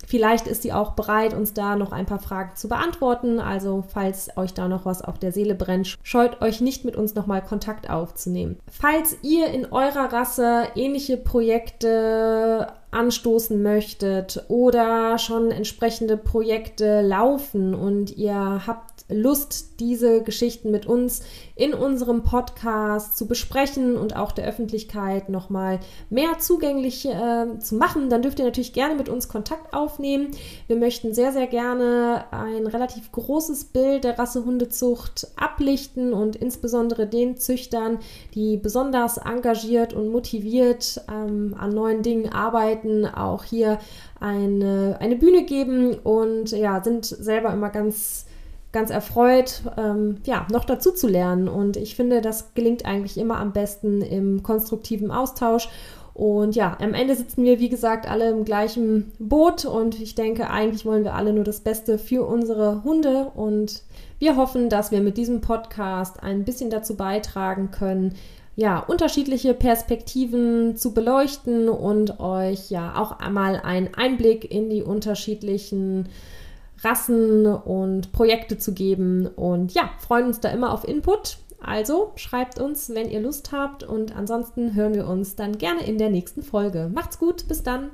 [0.06, 3.40] Vielleicht ist sie auch bereit, uns da noch ein paar Fragen zu beantworten.
[3.40, 7.16] Also, falls euch da noch was auf der Seele brennt, scheut euch nicht mit uns
[7.16, 8.60] nochmal Kontakt aufzunehmen.
[8.70, 18.16] Falls ihr in eurer Rasse ähnliche Projekte anstoßen möchtet oder schon entsprechende Projekte laufen und
[18.16, 21.22] ihr habt Lust, diese Geschichten mit uns
[21.56, 28.10] in unserem Podcast zu besprechen und auch der Öffentlichkeit nochmal mehr zugänglich äh, zu machen,
[28.10, 30.32] dann dürft ihr natürlich gerne mit uns Kontakt aufnehmen.
[30.68, 37.38] Wir möchten sehr, sehr gerne ein relativ großes Bild der Rassehundezucht ablichten und insbesondere den
[37.38, 38.00] Züchtern,
[38.34, 43.80] die besonders engagiert und motiviert ähm, an neuen Dingen arbeiten, auch hier
[44.20, 48.26] eine, eine Bühne geben und ja, sind selber immer ganz
[48.74, 51.48] ganz erfreut, ähm, ja, noch dazu zu lernen.
[51.48, 55.70] Und ich finde, das gelingt eigentlich immer am besten im konstruktiven Austausch.
[56.14, 60.50] Und ja, am Ende sitzen wir, wie gesagt, alle im gleichen Boot und ich denke,
[60.50, 63.82] eigentlich wollen wir alle nur das Beste für unsere Hunde und
[64.20, 68.14] wir hoffen, dass wir mit diesem Podcast ein bisschen dazu beitragen können,
[68.56, 76.10] ja, unterschiedliche Perspektiven zu beleuchten und euch ja auch einmal einen Einblick in die unterschiedlichen
[76.84, 79.28] Rassen und Projekte zu geben.
[79.28, 81.38] Und ja, freuen uns da immer auf Input.
[81.62, 83.84] Also schreibt uns, wenn ihr Lust habt.
[83.84, 86.92] Und ansonsten hören wir uns dann gerne in der nächsten Folge.
[86.94, 87.92] Macht's gut, bis dann.